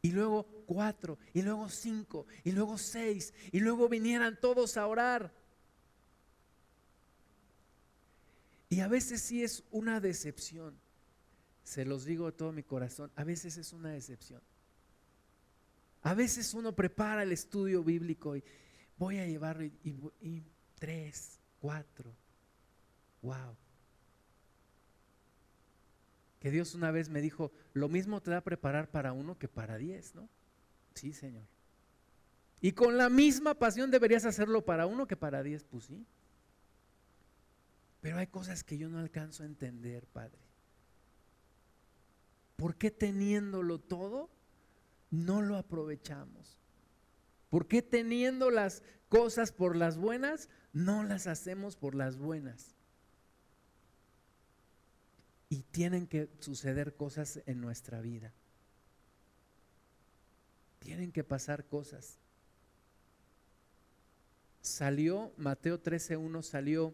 [0.02, 5.32] Y luego cuatro, y luego cinco, y luego seis, y luego vinieran todos a orar.
[8.70, 10.76] Y a veces sí es una decepción.
[11.62, 14.42] Se los digo de todo mi corazón, a veces es una decepción.
[16.04, 18.44] A veces uno prepara el estudio bíblico y,
[18.98, 20.44] voy a llevar y,
[20.80, 22.14] tres, cuatro.
[23.22, 23.56] Wow.
[26.40, 29.78] Que Dios una vez me dijo, lo mismo te da preparar para uno que para
[29.78, 30.30] diez, ¿no?
[30.94, 31.46] Sí, Señor.
[32.62, 36.06] Y con la misma pasión deberías hacerlo para uno que para diez, pues sí.
[38.02, 40.40] Pero hay cosas que yo no alcanzo a entender, Padre.
[42.56, 44.30] ¿Por qué teniéndolo todo,
[45.12, 46.58] no lo aprovechamos?
[47.50, 52.76] ¿Por qué teniendo las cosas por las buenas, no las hacemos por las buenas?
[55.50, 58.34] Y tienen que suceder cosas en nuestra vida.
[60.80, 62.18] Tienen que pasar cosas.
[64.62, 66.94] Salió, Mateo 13.1, salió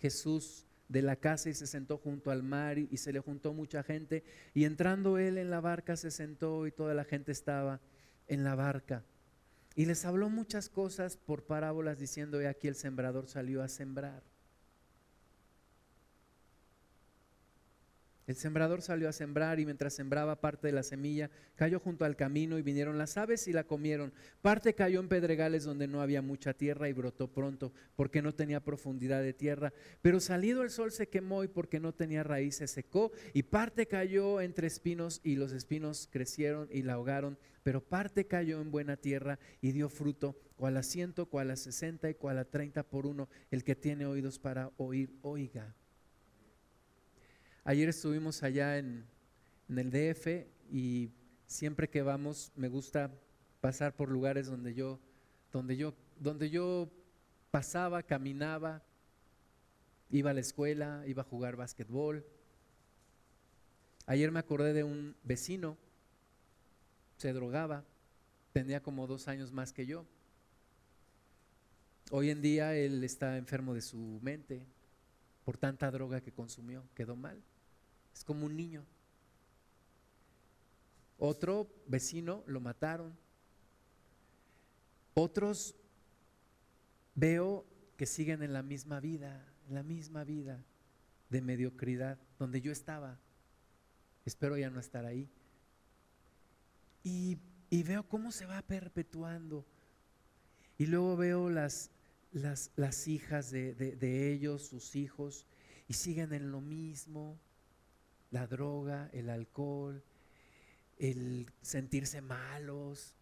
[0.00, 3.84] Jesús de la casa y se sentó junto al mar y, se le juntó mucha
[3.84, 4.24] gente.
[4.54, 7.80] Y entrando él en la barca se sentó y toda la gente estaba
[8.26, 9.04] en la barca.
[9.76, 14.24] Y les habló muchas cosas por parábolas diciendo, he aquí el sembrador salió a sembrar.
[18.30, 22.14] El sembrador salió a sembrar y mientras sembraba parte de la semilla, cayó junto al
[22.14, 24.12] camino y vinieron las aves y la comieron.
[24.40, 28.62] Parte cayó en pedregales donde no había mucha tierra y brotó pronto porque no tenía
[28.62, 29.72] profundidad de tierra.
[30.00, 33.10] Pero salido el sol se quemó y porque no tenía raíz se secó.
[33.34, 37.36] Y parte cayó entre espinos y los espinos crecieron y la ahogaron.
[37.64, 42.08] Pero parte cayó en buena tierra y dio fruto, cual a ciento, cual a sesenta
[42.08, 43.28] y cual a treinta por uno.
[43.50, 45.74] El que tiene oídos para oír, oiga.
[47.64, 49.04] Ayer estuvimos allá en,
[49.68, 51.10] el DF y
[51.46, 53.10] siempre que vamos me gusta
[53.60, 54.98] pasar por lugares donde yo,
[55.52, 56.90] donde yo, donde yo
[57.50, 58.82] pasaba, caminaba,
[60.08, 62.24] iba a la escuela, iba a jugar básquetbol.
[64.06, 65.76] Ayer me acordé de un vecino,
[67.18, 67.84] se drogaba,
[68.52, 70.06] tenía como dos años más que yo.
[72.10, 74.66] Hoy en día él está enfermo de su mente
[75.44, 77.42] por tanta droga que consumió, quedó mal.
[78.14, 78.84] Es como un niño.
[81.18, 83.16] Otro vecino lo mataron.
[85.14, 85.74] Otros
[87.14, 87.66] veo
[87.96, 90.64] que siguen en la misma vida, en la misma vida
[91.28, 93.18] de mediocridad, donde yo estaba.
[94.24, 95.28] Espero ya no estar ahí.
[97.02, 97.38] Y,
[97.70, 99.64] veo cómo se va perpetuando.
[100.78, 101.90] Y luego veo las,
[102.32, 105.46] las, las hijas de, de ellos, sus hijos,
[105.88, 107.38] y siguen en lo mismo,
[108.30, 110.02] la droga, el alcohol,
[110.98, 113.14] el sentirse malos,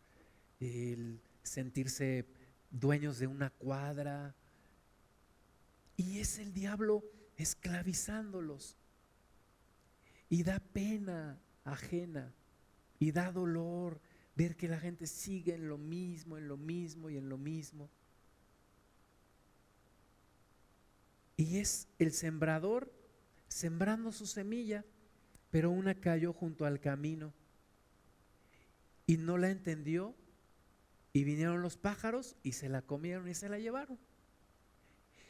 [0.60, 2.26] el sentirse
[2.70, 4.34] dueños de una cuadra.
[5.96, 7.04] Y es el diablo
[7.36, 8.76] esclavizándolos.
[10.28, 12.34] Y da pena ajena
[12.98, 14.00] y da dolor
[14.34, 17.88] ver que la gente sigue en lo mismo, en lo mismo y en lo mismo.
[21.38, 22.92] Y es el sembrador
[23.48, 24.84] sembrando su semilla
[25.50, 27.32] pero una cayó junto al camino.
[29.06, 30.14] y no la entendió
[31.14, 33.98] y vinieron los pájaros y se la comieron y se la llevaron.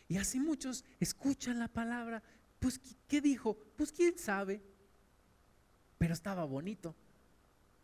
[0.09, 2.21] Y así muchos escuchan la palabra,
[2.59, 3.57] pues ¿qué dijo?
[3.77, 4.61] Pues quién sabe,
[5.97, 6.97] pero estaba bonito.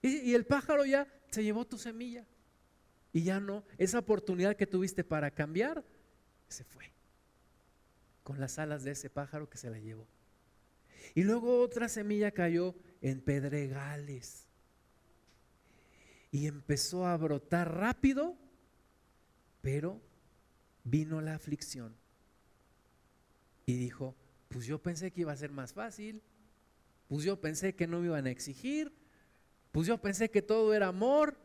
[0.03, 2.27] Y, el pájaro ya se llevó tu semilla.
[3.13, 5.85] Y ya no, esa oportunidad que tuviste para cambiar,
[6.49, 6.93] se fue.
[8.25, 10.09] Con las alas de ese pájaro que se la llevó.
[11.15, 14.49] Y luego otra semilla cayó en pedregales.
[16.33, 18.37] Y empezó a brotar rápido,
[19.63, 20.01] pero
[20.83, 21.95] vino la aflicción.
[23.67, 24.17] Y dijo,
[24.49, 26.21] pues yo pensé que iba a ser más fácil.
[27.07, 28.93] Pues yo pensé que no me iban a exigir
[29.75, 31.37] pues yo pensé que todo era amor.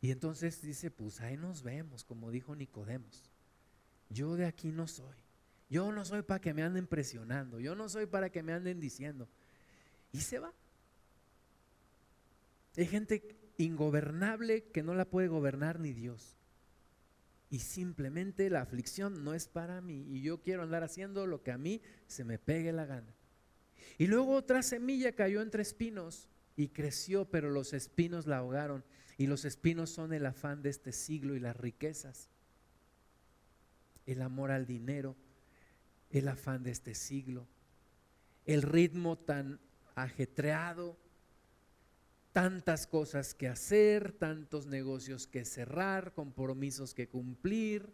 [0.00, 3.29] Y entonces dice, pues ahí nos vemos, como dijo Nicodemos.
[4.10, 5.16] Yo de aquí no soy.
[5.70, 7.60] Yo no soy para que me anden presionando.
[7.60, 9.28] Yo no soy para que me anden diciendo.
[10.12, 10.52] Y se va.
[12.76, 16.36] Hay gente ingobernable que no la puede gobernar ni Dios.
[17.50, 20.06] Y simplemente la aflicción no es para mí.
[20.08, 23.14] Y yo quiero andar haciendo lo que a mí se me pegue la gana.
[23.98, 28.84] Y luego otra semilla cayó entre espinos y creció, pero los espinos la ahogaron.
[29.18, 32.29] Y los espinos son el afán de este siglo y las riquezas,
[34.06, 35.16] el amor al dinero,
[36.10, 37.46] el afán de este siglo,
[38.46, 39.60] el ritmo tan
[39.94, 40.96] ajetreado,
[42.32, 47.92] tantas cosas que hacer, tantos negocios que cerrar, compromisos que cumplir,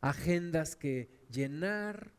[0.00, 2.12] agendas que llenar.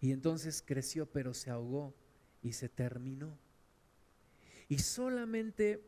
[0.00, 1.94] Y entonces creció, pero se ahogó
[2.42, 3.38] y se terminó.
[4.68, 5.82] Y solamente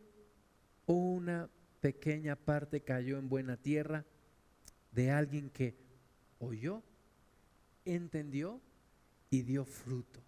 [0.86, 1.48] una
[1.80, 4.04] pequeña parte cayó en buena tierra
[4.93, 5.76] de alguien que
[6.38, 6.82] oyó,
[7.84, 8.61] entendió
[9.30, 10.20] y dio fruto.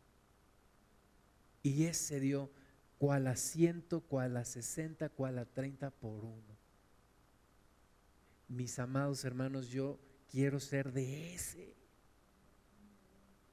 [1.63, 2.51] Y ese dio
[2.99, 6.57] cual a ciento, cual a sesenta, cual a treinta por uno.
[8.49, 9.99] Mis amados hermanos, yo
[10.31, 11.75] quiero ser de ese.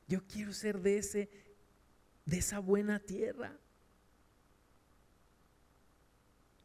[0.08, 1.30] Yo quiero ser de ese,
[2.26, 3.58] de esa buena tierra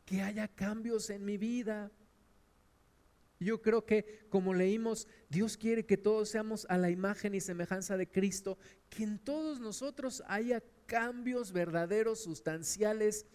[0.05, 1.91] que haya cambios en mi vida.
[3.45, 7.97] Yo creo que, como leímos, Dios quiere que todos seamos a la imagen y semejanza
[7.97, 13.27] de Cristo, que en todos nosotros haya cambios verdaderos, sustanciales,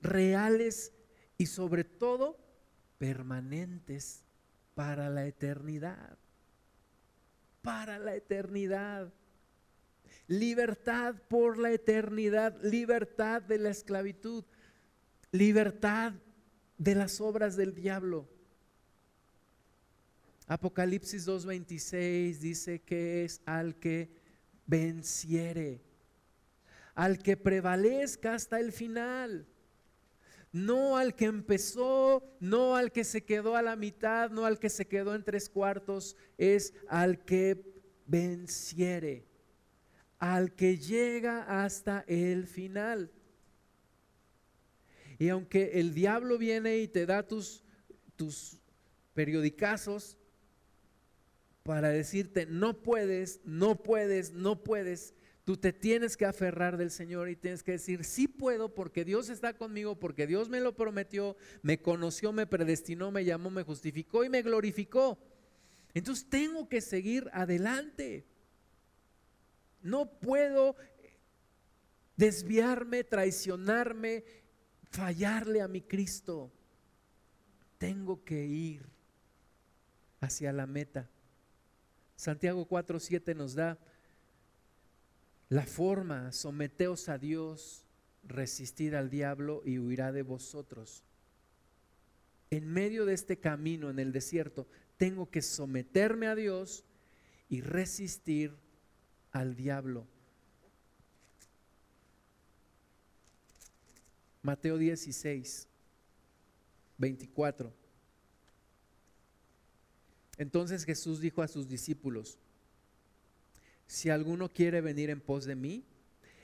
[0.00, 0.92] reales
[1.38, 2.38] y sobre todo
[2.98, 4.24] permanentes
[4.74, 6.18] para la eternidad.
[7.62, 9.12] Para la eternidad.
[10.26, 14.44] Libertad por la eternidad, libertad de la esclavitud
[15.32, 16.12] libertad
[16.76, 18.28] de las obras del diablo.
[20.46, 24.10] Apocalipsis 2.26 dice que es al que
[24.66, 25.80] venciere,
[26.94, 29.46] al que prevalezca hasta el final.
[30.50, 34.68] No al que empezó, no al que se quedó a la mitad, no al que
[34.68, 37.64] se quedó en tres cuartos, es al que
[38.06, 39.24] venciere,
[40.18, 43.10] al que llega hasta el final.
[45.18, 47.64] Y aunque el diablo viene y te da tus,
[48.16, 48.60] tus
[49.14, 50.18] periodicazos
[51.62, 57.28] para decirte, no puedes, no puedes, no puedes, tú te tienes que aferrar del Señor
[57.28, 61.36] y tienes que decir, sí puedo porque Dios está conmigo, porque Dios me lo prometió,
[61.62, 65.18] me conoció, me predestinó, me llamó, me justificó y me glorificó.
[65.94, 68.26] Entonces tengo que seguir adelante.
[69.82, 70.76] No puedo
[72.16, 74.24] desviarme, traicionarme,
[74.90, 76.52] fallarle a mi Cristo.
[77.78, 78.82] Tengo que ir
[80.20, 81.10] hacia la meta.
[82.22, 83.76] Santiago 4:7 nos da
[85.48, 87.84] la forma, someteos a Dios,
[88.22, 91.02] resistir al diablo y huirá de vosotros.
[92.50, 94.68] En medio de este camino en el desierto,
[94.98, 96.84] tengo que someterme a Dios
[97.48, 98.54] y resistir
[99.32, 100.06] al diablo.
[104.42, 105.66] Mateo 16,
[106.98, 107.81] 24.
[110.42, 112.36] Entonces Jesús dijo a sus discípulos,
[113.86, 115.84] si alguno quiere venir en pos de mí,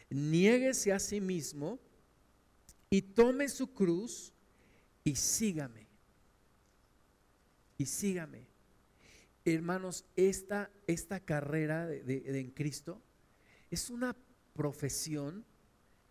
[0.09, 1.81] niéguese a sí mismo
[2.91, 4.33] y tome su cruz
[5.03, 5.89] y sígame.
[7.77, 8.47] Y sígame.
[9.45, 13.03] Hermanos, esta, esta carrera de, en Cristo
[13.69, 14.15] es una
[14.55, 15.45] profesión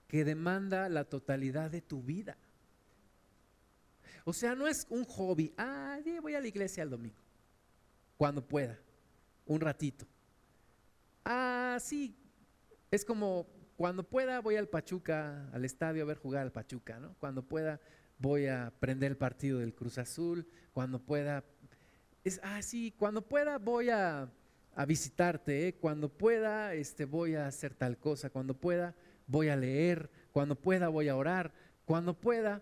[0.10, 2.36] que demanda la totalidad de tu vida.
[4.26, 5.54] O sea, no es un hobby.
[5.58, 7.27] Ah, voy a la iglesia el domingo.
[8.18, 8.80] Cuando pueda.
[9.46, 10.06] Un ratito.
[11.24, 12.16] Ah, sí.
[12.92, 17.16] Es como cuando pueda voy al Pachuca, al estadio a ver jugar al Pachuca, ¿no?
[17.20, 17.80] Cuando pueda
[18.18, 21.44] voy a prender el partido del Cruz Azul, cuando pueda,
[22.24, 24.30] es, ah, sí, cuando pueda voy a,
[24.88, 25.74] visitarte, ¿eh?
[25.76, 28.96] cuando pueda este, voy a hacer tal cosa, cuando pueda
[29.26, 31.54] voy a leer, cuando pueda voy a orar,
[31.86, 32.62] cuando pueda.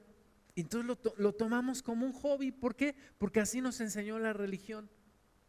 [0.56, 2.96] Entonces lo, lo tomamos como un hobby, ¿por qué?
[3.18, 4.90] Porque así nos enseñó la religión.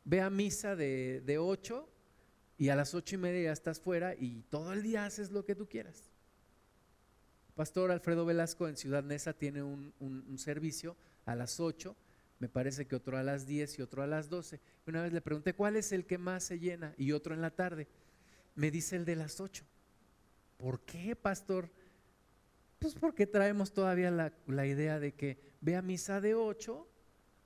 [0.06, 1.86] Ve a misa de, de 8
[2.58, 5.44] y a las ocho y media ya estás fuera y todo el día haces lo
[5.44, 6.10] que tú quieras.
[7.54, 9.92] Pastor Alfredo Velasco en Ciudad Neza tiene un,
[10.38, 11.96] servicio a las 8,
[12.38, 14.60] me parece que otro a las 10 y otro a las 12.
[14.86, 17.50] Una vez le pregunté cuál es el que más se llena y otro en la
[17.50, 17.88] tarde.
[18.54, 19.64] Me dice el de las 8.
[20.58, 21.70] ¿Por qué, pastor?
[22.78, 26.86] Pues porque traemos todavía la, la idea de que ve a misa de 8,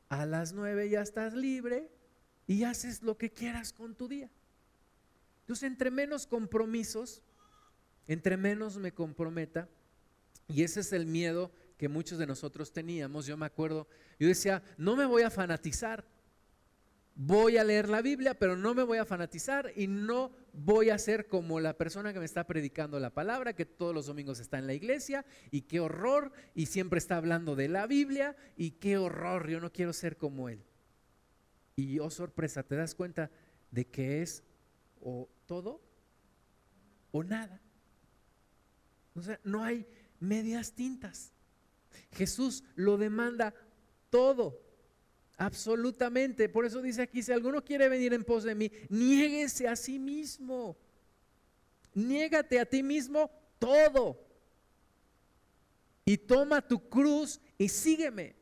[0.09, 1.89] a las 9 ya estás libre
[2.51, 4.29] y haces lo que quieras con tu día.
[5.43, 7.23] Entonces, entre menos compromisos,
[8.09, 9.69] entre menos me comprometa,
[10.49, 13.27] y ese es el miedo que muchos de nosotros teníamos.
[13.27, 13.87] Yo me acuerdo,
[14.19, 16.05] yo decía, no me voy a fanatizar.
[17.15, 20.99] Voy a leer la Biblia, pero no me voy a fanatizar y no voy a
[20.99, 24.59] ser como la persona que me está predicando la palabra, que todos los domingos está
[24.59, 28.99] en la iglesia y qué horror, y siempre está hablando de la Biblia y qué
[28.99, 30.65] horror, yo no quiero ser como él.
[31.77, 33.31] Y oh sorpresa, te das cuenta
[33.71, 34.43] de que es
[35.01, 35.81] o todo
[37.13, 37.61] o nada.
[39.15, 39.87] O sea, no hay
[40.19, 41.33] medias tintas.
[42.13, 43.55] Jesús lo demanda
[44.11, 44.61] todo,
[45.37, 46.49] absolutamente.
[46.49, 49.99] Por eso dice aquí, si alguno quiere venir en pos de mí, niéguese a sí
[49.99, 50.77] mismo.
[51.95, 54.27] Niégate a ti mismo todo.
[56.05, 58.35] Y toma tu cruz y sígueme.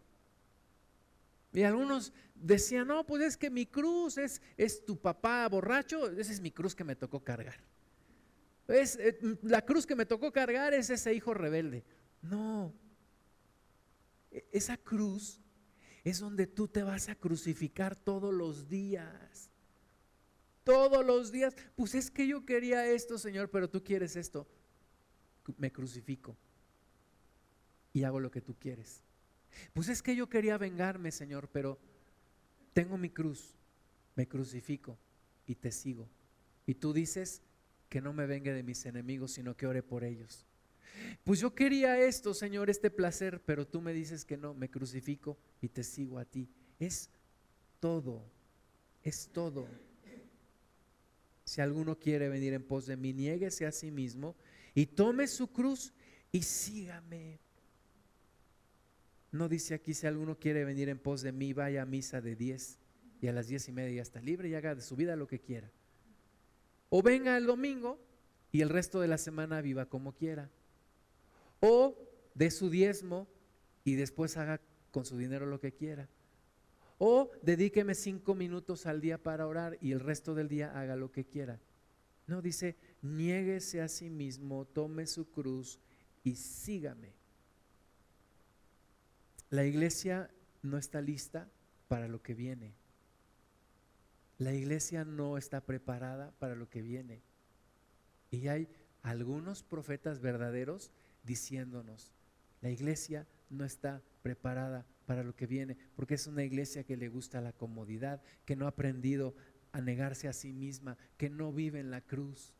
[1.53, 6.33] Y algunos decían, no, pues es que mi cruz es, es tu papá borracho, esa
[6.33, 7.61] es mi cruz que me tocó cargar.
[8.69, 11.85] Es, eh, la cruz que me tocó cargar es ese hijo rebelde.
[12.21, 12.75] No.
[14.31, 15.41] E, esa cruz
[16.05, 19.51] es donde tú te vas a crucificar todos los días.
[20.65, 21.57] Todos los días.
[21.77, 24.47] Pues es que yo quería esto, Señor, pero tú quieres esto.
[25.57, 26.37] Me crucifico.
[27.95, 29.03] Y hago lo que tú quieres.
[29.73, 31.79] Pues es que yo quería vengarme, Señor, pero
[32.79, 33.57] tengo mi cruz.
[34.15, 34.97] Me crucifico
[35.49, 36.09] y te sigo.
[36.65, 37.43] Y tú dices,
[37.89, 40.47] que no me venga de mis enemigos, sino que ore por ellos.
[41.25, 45.37] Pues yo quería esto, Señor, este placer, pero tú me dices que no, me crucifico
[45.61, 46.49] y te sigo a ti.
[46.79, 47.11] Es
[47.81, 48.23] todo,
[49.03, 49.67] es todo.
[51.43, 54.37] Si alguno quiere venir en pos de mí, niéguese a sí mismo
[54.73, 55.93] y tome su cruz
[56.31, 57.41] y sígame.
[59.31, 62.35] No dice aquí si alguno quiere venir en pos de mí, vaya a misa de
[62.35, 62.79] 10
[63.21, 65.27] y a las diez y media ya está libre y haga de su vida lo
[65.27, 65.71] que quiera.
[66.89, 67.99] O venga el domingo
[68.53, 70.51] y el resto de la semana viva como quiera.
[71.61, 71.97] O
[72.35, 73.29] de su diezmo
[73.85, 74.61] y después haga
[74.91, 76.09] con su dinero lo que quiera.
[76.99, 81.13] O dedíqueme cinco minutos al día para orar y el resto del día haga lo
[81.13, 81.61] que quiera.
[82.27, 85.79] No, dice, niéguese a sí mismo, tome su cruz
[86.25, 87.18] y sígame.
[89.51, 90.31] La iglesia
[90.63, 91.49] no está lista
[91.89, 92.75] para lo que viene.
[94.37, 97.23] La iglesia no está preparada para lo que viene.
[98.31, 98.69] Y hay
[99.03, 100.93] algunos profetas verdaderos
[101.25, 102.13] diciéndonos,
[102.61, 107.09] la iglesia no está preparada para lo que viene, porque es una iglesia que le
[107.09, 109.35] gusta la comodidad, que no ha aprendido
[109.73, 112.55] a negarse a sí misma, que no vive en la cruz.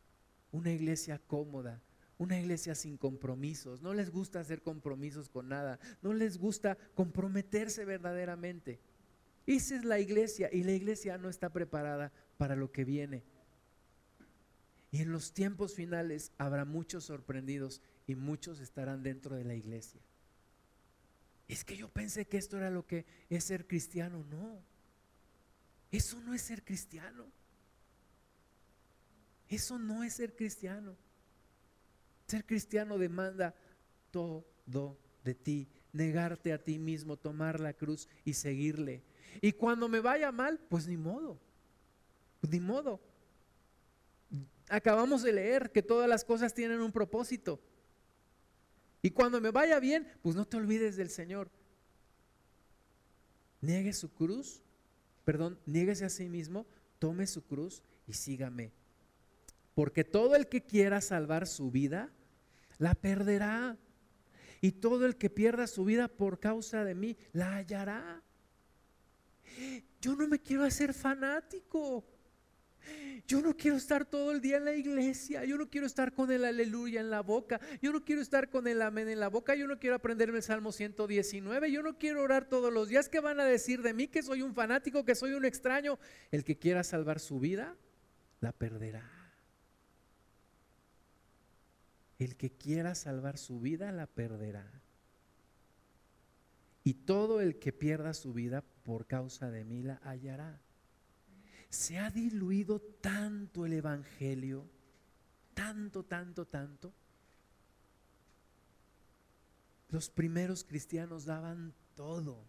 [0.53, 1.83] Una iglesia cómoda,
[2.19, 7.85] una iglesia sin compromisos, no les gusta hacer compromisos con nada, no les gusta comprometerse
[7.85, 8.81] verdaderamente.
[9.47, 13.25] Esa es la iglesia y la iglesia no está preparada para lo que viene.
[14.91, 20.01] Y en los tiempos finales habrá muchos sorprendidos y muchos estarán dentro de la iglesia.
[21.47, 24.25] Es que yo pensé que esto era lo que es ser cristiano.
[24.31, 24.61] No,
[25.91, 27.27] eso no es ser cristiano.
[29.49, 30.97] Eso no es ser cristiano.
[32.29, 33.55] Ser cristiano demanda
[34.11, 39.03] todo de ti, negarte a ti mismo, tomar la cruz y seguirle.
[39.41, 41.41] Y cuando me vaya mal, pues ni modo,
[42.43, 43.01] ni modo.
[44.69, 47.59] Acabamos de leer que todas las cosas tienen un propósito.
[49.01, 51.51] Y cuando me vaya bien, pues no te olvides del Señor.
[53.63, 54.61] Niegue su cruz,
[55.25, 56.67] perdón, niéguese a sí mismo,
[56.99, 58.71] tome su cruz y sígame.
[59.75, 62.13] Porque todo el que quiera salvar su vida,
[62.79, 63.77] la perderá.
[64.61, 68.23] Y todo el que pierda su vida por causa de mí, la hallará.
[70.01, 72.05] Yo no me quiero hacer fanático.
[73.27, 76.31] Yo no quiero estar todo el día en la iglesia, yo no quiero estar con
[76.31, 79.55] el aleluya en la boca, yo no quiero estar con el amén en la boca,
[79.55, 83.11] yo no quiero aprenderme el Salmo 119, yo no quiero orar todos los días.
[83.11, 84.09] ¿Qué van a decir de mí?
[84.09, 85.99] Que soy un fanático, que soy un extraño.
[86.31, 87.77] El que quiera salvar su vida,
[88.41, 89.18] la perderá.
[92.19, 94.69] El que quiera salvar su vida, la perderá.
[96.85, 100.61] Y todo el que pierda su vida por causa de mí la hallará
[101.69, 104.67] se ha diluido tanto el Evangelio,
[105.55, 106.93] tanto, tanto, tanto.
[109.91, 112.45] Los primeros cristianos daban todo,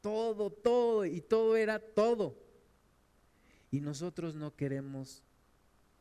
[0.00, 2.38] todo, todo, y todo era todo.
[3.70, 5.22] Y nosotros no queremos,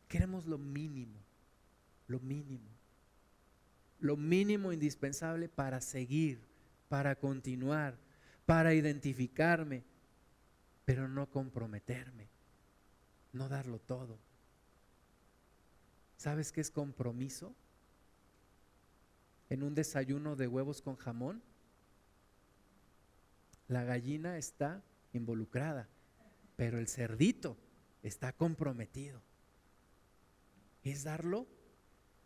[0.08, 1.20] queremos lo mínimo,
[2.08, 2.70] lo mínimo,
[4.02, 6.42] lo mínimo indispensable para seguir,
[6.90, 7.98] para continuar,
[8.46, 9.84] para identificarme,
[10.84, 12.28] pero no comprometerme,
[13.32, 14.20] no darlo todo.
[16.18, 17.56] ¿Sabes qué es compromiso?
[19.50, 21.42] En un desayuno de huevos con jamón,
[23.68, 24.84] la gallina está
[25.14, 25.88] involucrada,
[26.56, 27.56] pero el cerdito
[28.02, 29.22] está comprometido.
[30.84, 31.48] Es darlo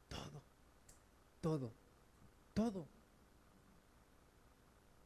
[0.07, 0.44] todo,
[1.45, 1.72] todo,
[2.55, 2.88] todo.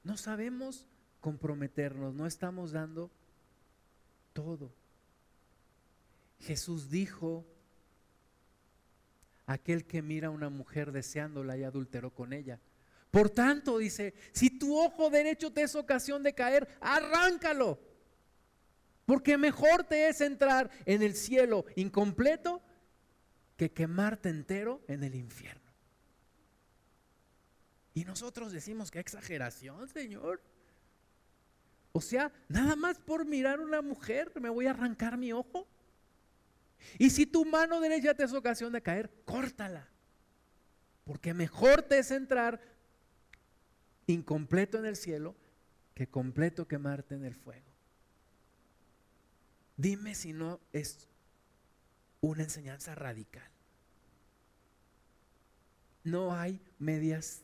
[0.05, 0.85] No sabemos
[1.19, 3.11] comprometernos, no estamos dando
[4.31, 4.71] todo.
[6.39, 7.45] Jesús dijo,
[9.47, 12.61] aquel que mira a una mujer deseándola y adulteró con ella.
[13.11, 17.81] Por tanto, dice, si tu ojo derecho te es ocasión de caer, arráncalo.
[19.05, 22.61] Porque mejor te es entrar en el cielo incompleto
[23.57, 25.59] que quemarte entero en el infierno.
[27.93, 30.41] Y nosotros decimos que exageración, Señor.
[31.91, 35.67] O sea, nada más por mirar a una mujer me voy a arrancar mi ojo.
[36.97, 39.87] Y si tu mano derecha te es ocasión de caer, córtala.
[41.03, 42.61] Porque mejor te es entrar
[44.05, 45.35] incompleto en el cielo
[45.93, 47.67] que completo quemarte en el fuego.
[49.75, 51.09] Dime si no es
[52.21, 53.49] una enseñanza radical.
[56.03, 57.43] No hay medias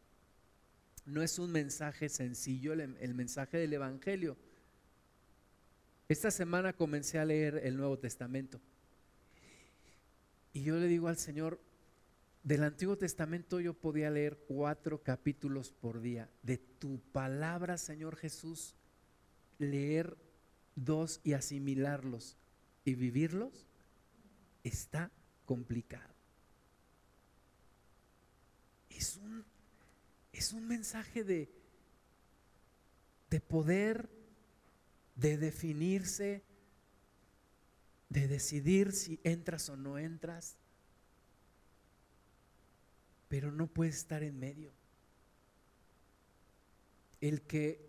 [1.05, 4.37] No es un mensaje sencillo el, mensaje del Evangelio
[6.11, 8.59] esta semana comencé a leer el Nuevo Testamento.
[10.51, 11.61] Y yo le digo al Señor,
[12.43, 16.29] del Antiguo Testamento yo podía leer cuatro capítulos por día.
[16.43, 18.75] De tu palabra, Señor Jesús,
[19.57, 20.17] leer
[20.75, 22.35] dos y asimilarlos
[22.83, 23.65] y vivirlos
[24.65, 25.11] está
[25.45, 26.13] complicado.
[28.89, 29.45] Es un,
[30.33, 31.49] es un mensaje de,
[33.29, 34.09] de poder
[35.15, 36.41] de definirse,
[38.09, 40.57] de decidir si entras o no entras,
[43.29, 44.71] pero no puedes estar en medio.
[47.21, 47.79] El que,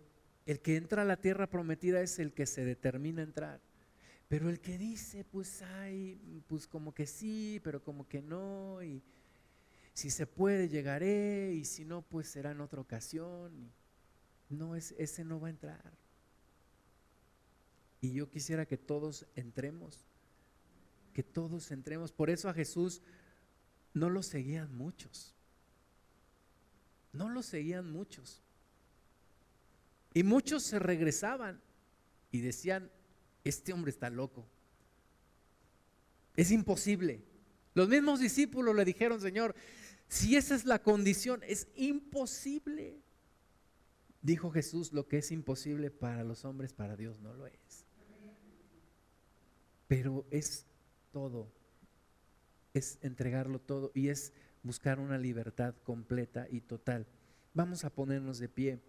[0.45, 3.59] el que entra a la tierra prometida es el que se determina a entrar.
[4.29, 8.79] Pero el que dice, pues hay, pues como que sí, pero como que no,
[9.93, 13.71] si se puede llegaré, y si no, pues será en otra ocasión.
[14.49, 15.93] No, es, ese no va a entrar.
[18.01, 20.05] Y yo quisiera que todos entremos,
[21.13, 22.11] que todos entremos.
[22.11, 23.01] Por eso a Jesús
[23.93, 25.33] no lo seguían muchos.
[27.13, 28.41] No lo seguían muchos.
[30.13, 31.61] Y muchos se regresaban
[32.31, 32.91] y decían,
[33.43, 34.45] este hombre está loco.
[36.35, 37.23] Es imposible.
[37.73, 39.55] Los mismos discípulos le dijeron, Señor,
[40.13, 43.01] si esa es la condición, es imposible.
[44.21, 47.83] Dijo Jesús, lo que es imposible para los hombres, para Dios no lo es
[49.93, 50.65] pero es
[51.11, 51.51] todo,
[52.73, 54.33] es entregarlo todo y es
[54.63, 57.05] buscar una libertad completa y total.
[57.53, 58.79] Vamos a ponernos de pie.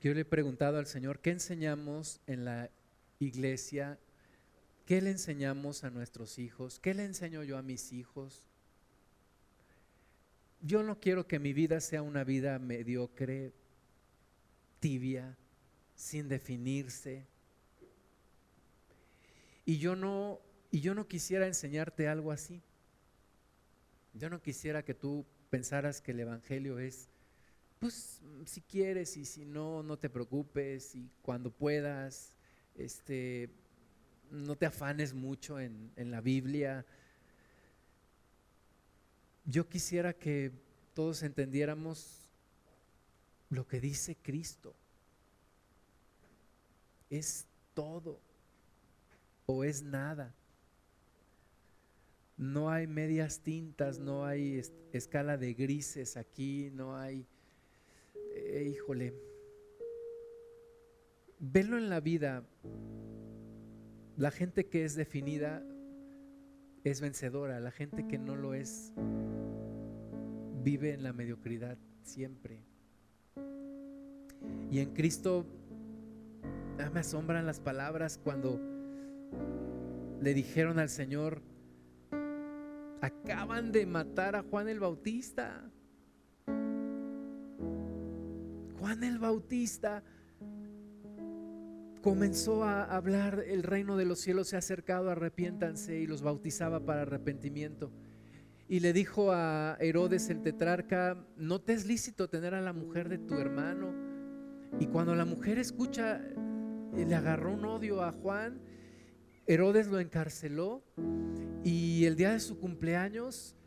[0.00, 2.70] Yo le he preguntado al Señor, ¿qué enseñamos en la
[3.18, 3.98] iglesia
[4.86, 6.80] ¿Qué le enseñamos a nuestros hijos?
[6.80, 8.50] ¿Qué le enseño yo a mis hijos?
[10.62, 13.52] yo no quiero que mi vida sea una vida mediocre,
[14.78, 15.36] tibia,
[15.94, 17.24] sin definirse.
[19.64, 20.40] Y yo no
[20.72, 22.62] y yo no quisiera enseñarte algo así.
[24.14, 27.08] Yo no quisiera que tú pensaras que el evangelio es
[27.80, 32.36] pues si quieres y si no no te preocupes y cuando puedas
[32.74, 33.50] este
[34.30, 36.86] no te afanes mucho en, en la Biblia.
[39.44, 40.52] Yo quisiera que
[40.94, 42.30] todos entendiéramos
[43.48, 44.74] lo que dice Cristo.
[47.08, 48.20] Es todo
[49.46, 50.32] o es nada.
[52.36, 54.62] No hay medias tintas, no hay
[54.92, 57.26] escala de grises aquí, no hay...
[58.52, 59.14] Eh, híjole,
[61.38, 62.44] velo en la vida.
[64.16, 65.64] La gente que es definida
[66.82, 68.92] es vencedora, la gente que no lo es
[70.64, 72.64] vive en la mediocridad siempre.
[74.68, 75.46] Y en Cristo
[76.80, 78.60] ah, me asombran las palabras cuando
[80.20, 81.40] le dijeron al Señor,
[83.00, 85.70] acaban de matar a Juan el Bautista.
[88.80, 90.02] Juan el Bautista
[92.00, 96.80] comenzó a hablar, el reino de los cielos se ha acercado, arrepiéntanse y los bautizaba
[96.80, 97.92] para arrepentimiento.
[98.68, 103.10] Y le dijo a Herodes el tetrarca, no te es lícito tener a la mujer
[103.10, 103.92] de tu hermano.
[104.78, 106.18] Y cuando la mujer escucha,
[106.96, 108.62] le agarró un odio a Juan,
[109.46, 110.82] Herodes lo encarceló
[111.62, 113.58] y el día de su cumpleaños,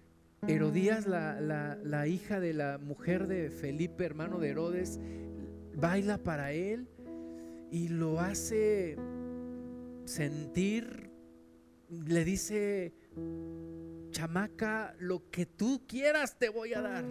[0.47, 4.99] Herodías, la, la hija de la mujer de Felipe, hermano de Herodes,
[5.75, 6.87] baila para él
[7.71, 8.97] y lo hace
[10.05, 11.09] sentir,
[11.89, 12.93] le dice,
[14.11, 17.05] chamaca, lo que tú quieras te voy a dar.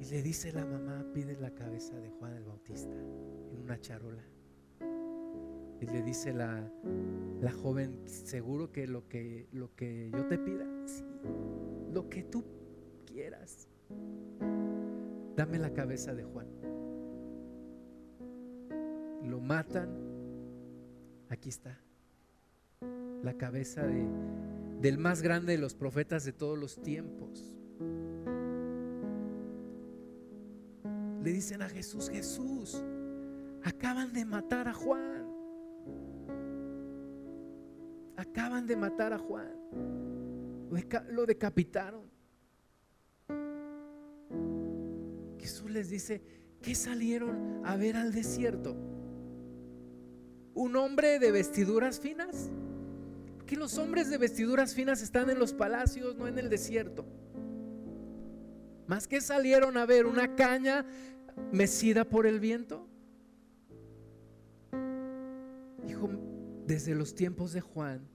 [0.00, 4.24] Y le dice la mamá, pide la cabeza de Juan el Bautista en una charola.
[5.80, 6.70] Y le dice la,
[7.40, 10.66] la joven, seguro que lo, que lo que yo te pida,
[11.92, 12.44] lo que tú
[13.06, 13.66] quieras,
[15.36, 16.46] dame la cabeza de Juan
[19.30, 19.88] lo matan,
[21.28, 21.78] aquí está,
[23.22, 24.06] la cabeza de,
[24.80, 27.56] del más grande de los profetas de todos los tiempos.
[31.22, 32.82] Le dicen a Jesús, Jesús,
[33.62, 35.19] acaban de matar a Juan.
[38.20, 39.52] Acaban de matar a Juan.
[41.10, 42.10] Lo decapitaron.
[45.38, 46.22] Jesús les dice,
[46.60, 48.76] ¿qué salieron a ver al desierto?
[50.54, 52.50] un hombre de vestiduras finas.
[53.46, 57.04] Que los hombres de vestiduras finas están en los palacios, no en el desierto.
[58.86, 60.84] Más que salieron a ver una caña
[61.50, 62.86] mecida por el viento.
[65.84, 66.10] Dijo,
[66.66, 68.08] desde los tiempos de Juan,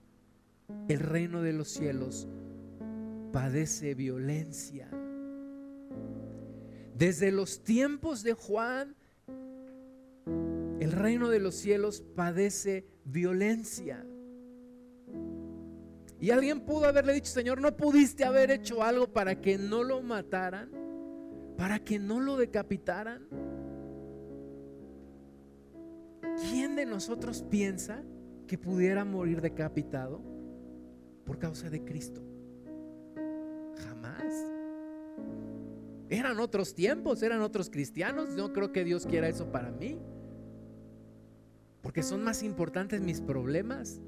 [0.87, 2.27] el reino de los cielos
[3.31, 4.89] padece violencia.
[6.95, 8.95] Desde los tiempos de Juan,
[10.79, 14.05] el reino de los cielos padece violencia.
[16.19, 20.01] Y alguien pudo haberle dicho, Señor, ¿no pudiste haber hecho algo para que no lo
[20.01, 20.71] mataran?
[21.57, 23.27] ¿Para que no lo decapitaran?
[26.49, 28.03] ¿Quién de nosotros piensa
[28.47, 30.34] que pudiera morir decapitado
[31.25, 32.21] por causa de Cristo?
[33.83, 34.33] Jamás.
[36.09, 38.29] Eran otros tiempos, eran otros cristianos.
[38.29, 39.97] No creo que Dios quiera eso para mí.
[41.81, 44.01] Porque son más importantes mis problemas.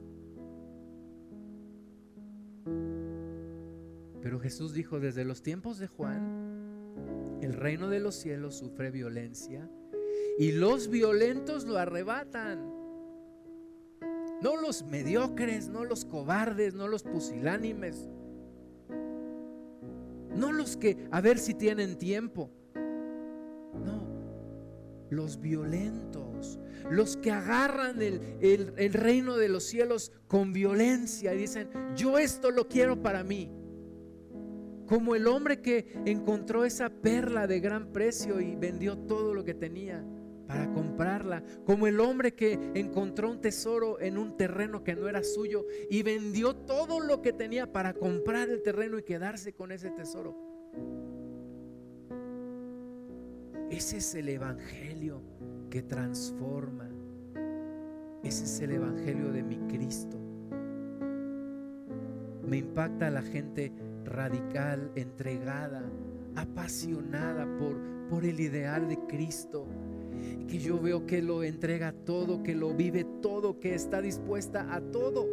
[4.22, 9.70] Pero Jesús dijo, desde los tiempos de Juan, el reino de los cielos sufre violencia
[10.38, 12.77] y los violentos lo arrebatan.
[14.42, 18.08] No los mediocres, no los cobardes, no los pusilánimes.
[20.36, 22.52] No los que a ver si tienen tiempo.
[23.84, 24.04] No,
[25.10, 26.60] los violentos,
[26.90, 32.68] los que agarran el, reino de los cielos con violencia y dicen, yo esto lo
[32.68, 33.52] quiero para mí.
[34.88, 39.54] Como el hombre que encontró esa perla de gran precio y vendió todo lo que
[39.54, 40.06] tenía
[40.48, 41.44] para comprarla.
[41.66, 46.04] Como el hombre que encontró un tesoro en un terreno que no era suyo y
[46.04, 50.36] vendió todo lo que tenía para comprar el terreno y quedarse con ese tesoro.
[53.70, 55.22] Ese es el Evangelio
[55.70, 56.90] que transforma.
[58.24, 60.18] Ese es el Evangelio de mi Cristo.
[62.48, 63.74] Me impacta la gente
[64.06, 65.84] radical, entregada,
[66.36, 67.78] apasionada por,
[68.10, 69.68] por el ideal de Cristo.
[70.48, 74.82] Que yo veo que lo entrega todo, que lo vive todo, que está dispuesta a
[74.82, 75.28] todo.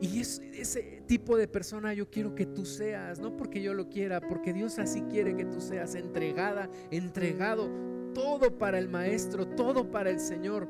[0.00, 3.88] Y es, ese tipo de persona yo quiero que tú seas, no porque yo lo
[3.88, 7.70] quiera, porque Dios así quiere que tú seas entregada, entregado,
[8.12, 10.68] todo para el Maestro, todo para el Señor.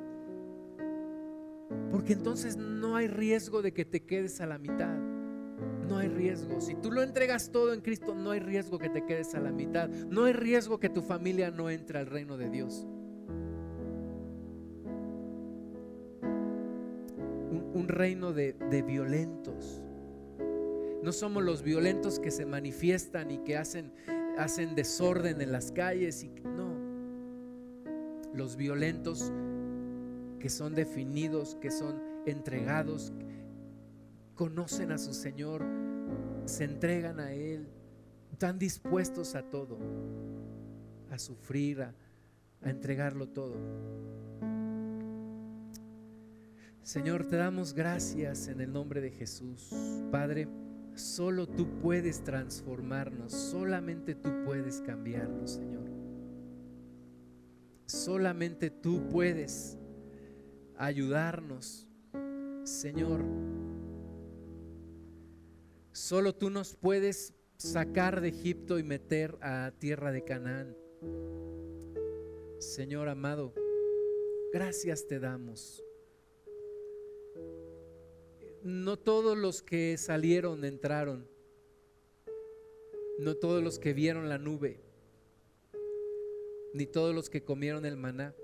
[1.91, 5.14] Porque entonces no hay riesgo de que te quedes a la mitad.
[5.89, 6.61] No hay riesgo.
[6.61, 9.53] Si tú lo entregas todo en Cristo, no hay riesgo que te quedes a la
[9.53, 9.89] mitad.
[9.89, 12.87] No hay riesgo que tu familia no entre al reino de Dios.
[17.75, 18.55] Un, reino de,
[18.87, 19.83] violentos.
[21.03, 23.93] No somos los violentos que se manifiestan y que hacen,
[24.39, 26.25] hacen desorden en las calles.
[26.25, 26.75] Y, no.
[28.33, 29.33] Los violentos
[30.41, 33.13] que son definidos, que son entregados,
[34.35, 35.65] conocen a su Señor,
[36.45, 37.69] se entregan a Él,
[38.33, 39.79] están dispuestos a todo,
[41.11, 41.95] a sufrir, a,
[42.63, 43.55] entregarlo todo.
[46.83, 49.71] Señor, te damos gracias en el nombre de Jesús.
[50.11, 50.49] Padre,
[50.95, 55.85] solo tú puedes transformarnos, solamente tú puedes cambiarnos, Señor.
[57.87, 59.79] Solamente tú puedes
[60.77, 61.87] ayudarnos,
[62.65, 63.54] Señor.
[66.05, 70.77] Solo tú nos puedes sacar de Egipto y meter a tierra de Canaán.
[72.59, 73.55] Señor amado,
[74.53, 75.83] gracias te damos.
[78.63, 81.27] No todos los que salieron entraron.
[83.19, 84.83] No todos los que vieron la nube.
[86.75, 88.35] Ni todos los que comieron el maná.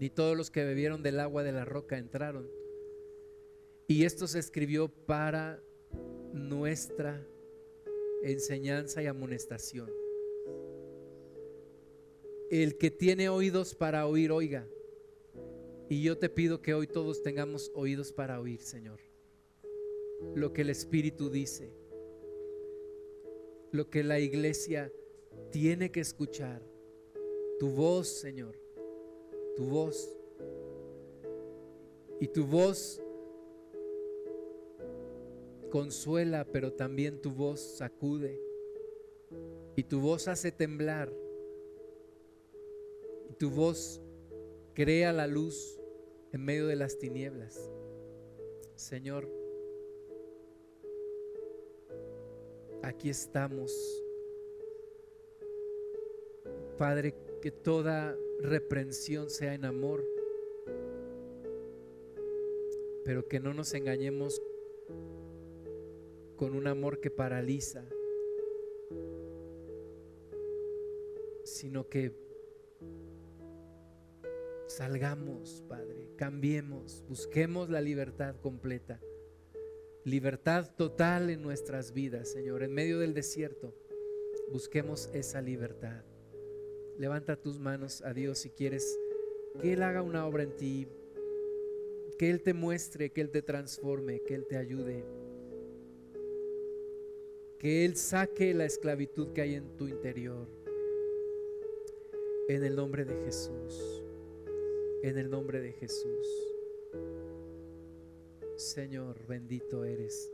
[0.00, 2.48] Ni todos los que bebieron del agua de la roca entraron.
[3.86, 5.62] Y esto se escribió para
[6.36, 7.26] nuestra
[8.22, 9.90] enseñanza y amonestación.
[12.50, 14.66] El que tiene oídos para oír, oiga.
[15.88, 19.00] Y yo te pido que hoy todos tengamos oídos para oír, Señor.
[20.34, 21.72] Lo que el Espíritu dice.
[23.72, 24.92] Lo que la iglesia
[25.50, 26.62] tiene que escuchar.
[27.58, 28.56] Tu voz, Señor.
[29.56, 30.16] Tu voz.
[32.20, 33.02] Y tu voz
[35.76, 38.40] consuela, pero también tu voz sacude.
[39.76, 41.12] Y tu voz hace temblar.
[43.28, 44.00] Y tu voz
[44.72, 45.78] crea la luz
[46.32, 47.70] en medio de las tinieblas.
[48.74, 49.28] Señor,
[52.82, 53.70] aquí estamos.
[56.78, 60.02] Padre, que toda reprensión sea en amor,
[63.04, 64.40] pero que no nos engañemos
[66.36, 67.84] con un amor que paraliza,
[71.44, 72.12] sino que
[74.66, 79.00] salgamos, Padre, cambiemos, busquemos la libertad completa,
[80.04, 83.74] libertad total en nuestras vidas, Señor, en medio del desierto,
[84.52, 86.04] busquemos esa libertad.
[86.98, 88.98] Levanta tus manos a Dios si quieres
[89.60, 90.86] que Él haga una obra en ti,
[92.18, 95.04] que Él te muestre, que Él te transforme, que Él te ayude
[97.58, 100.46] que Él saque la esclavitud que hay en tu interior.
[102.48, 104.02] En el nombre de Jesús.
[105.02, 106.26] En el nombre de Jesús.
[108.56, 110.30] Señor, bendito eres.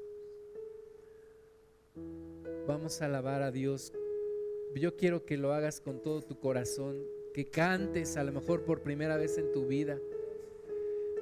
[2.66, 3.92] Vamos a alabar a Dios.
[4.74, 7.04] Yo quiero que lo hagas con todo tu corazón,
[7.34, 9.98] que cantes a lo mejor por primera vez en tu vida,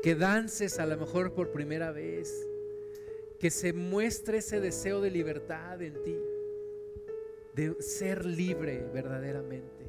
[0.02, 2.49] que dances a lo mejor por primera vez
[3.40, 6.16] que se muestre ese deseo de libertad en ti,
[7.54, 9.79] de ser libre verdaderamente.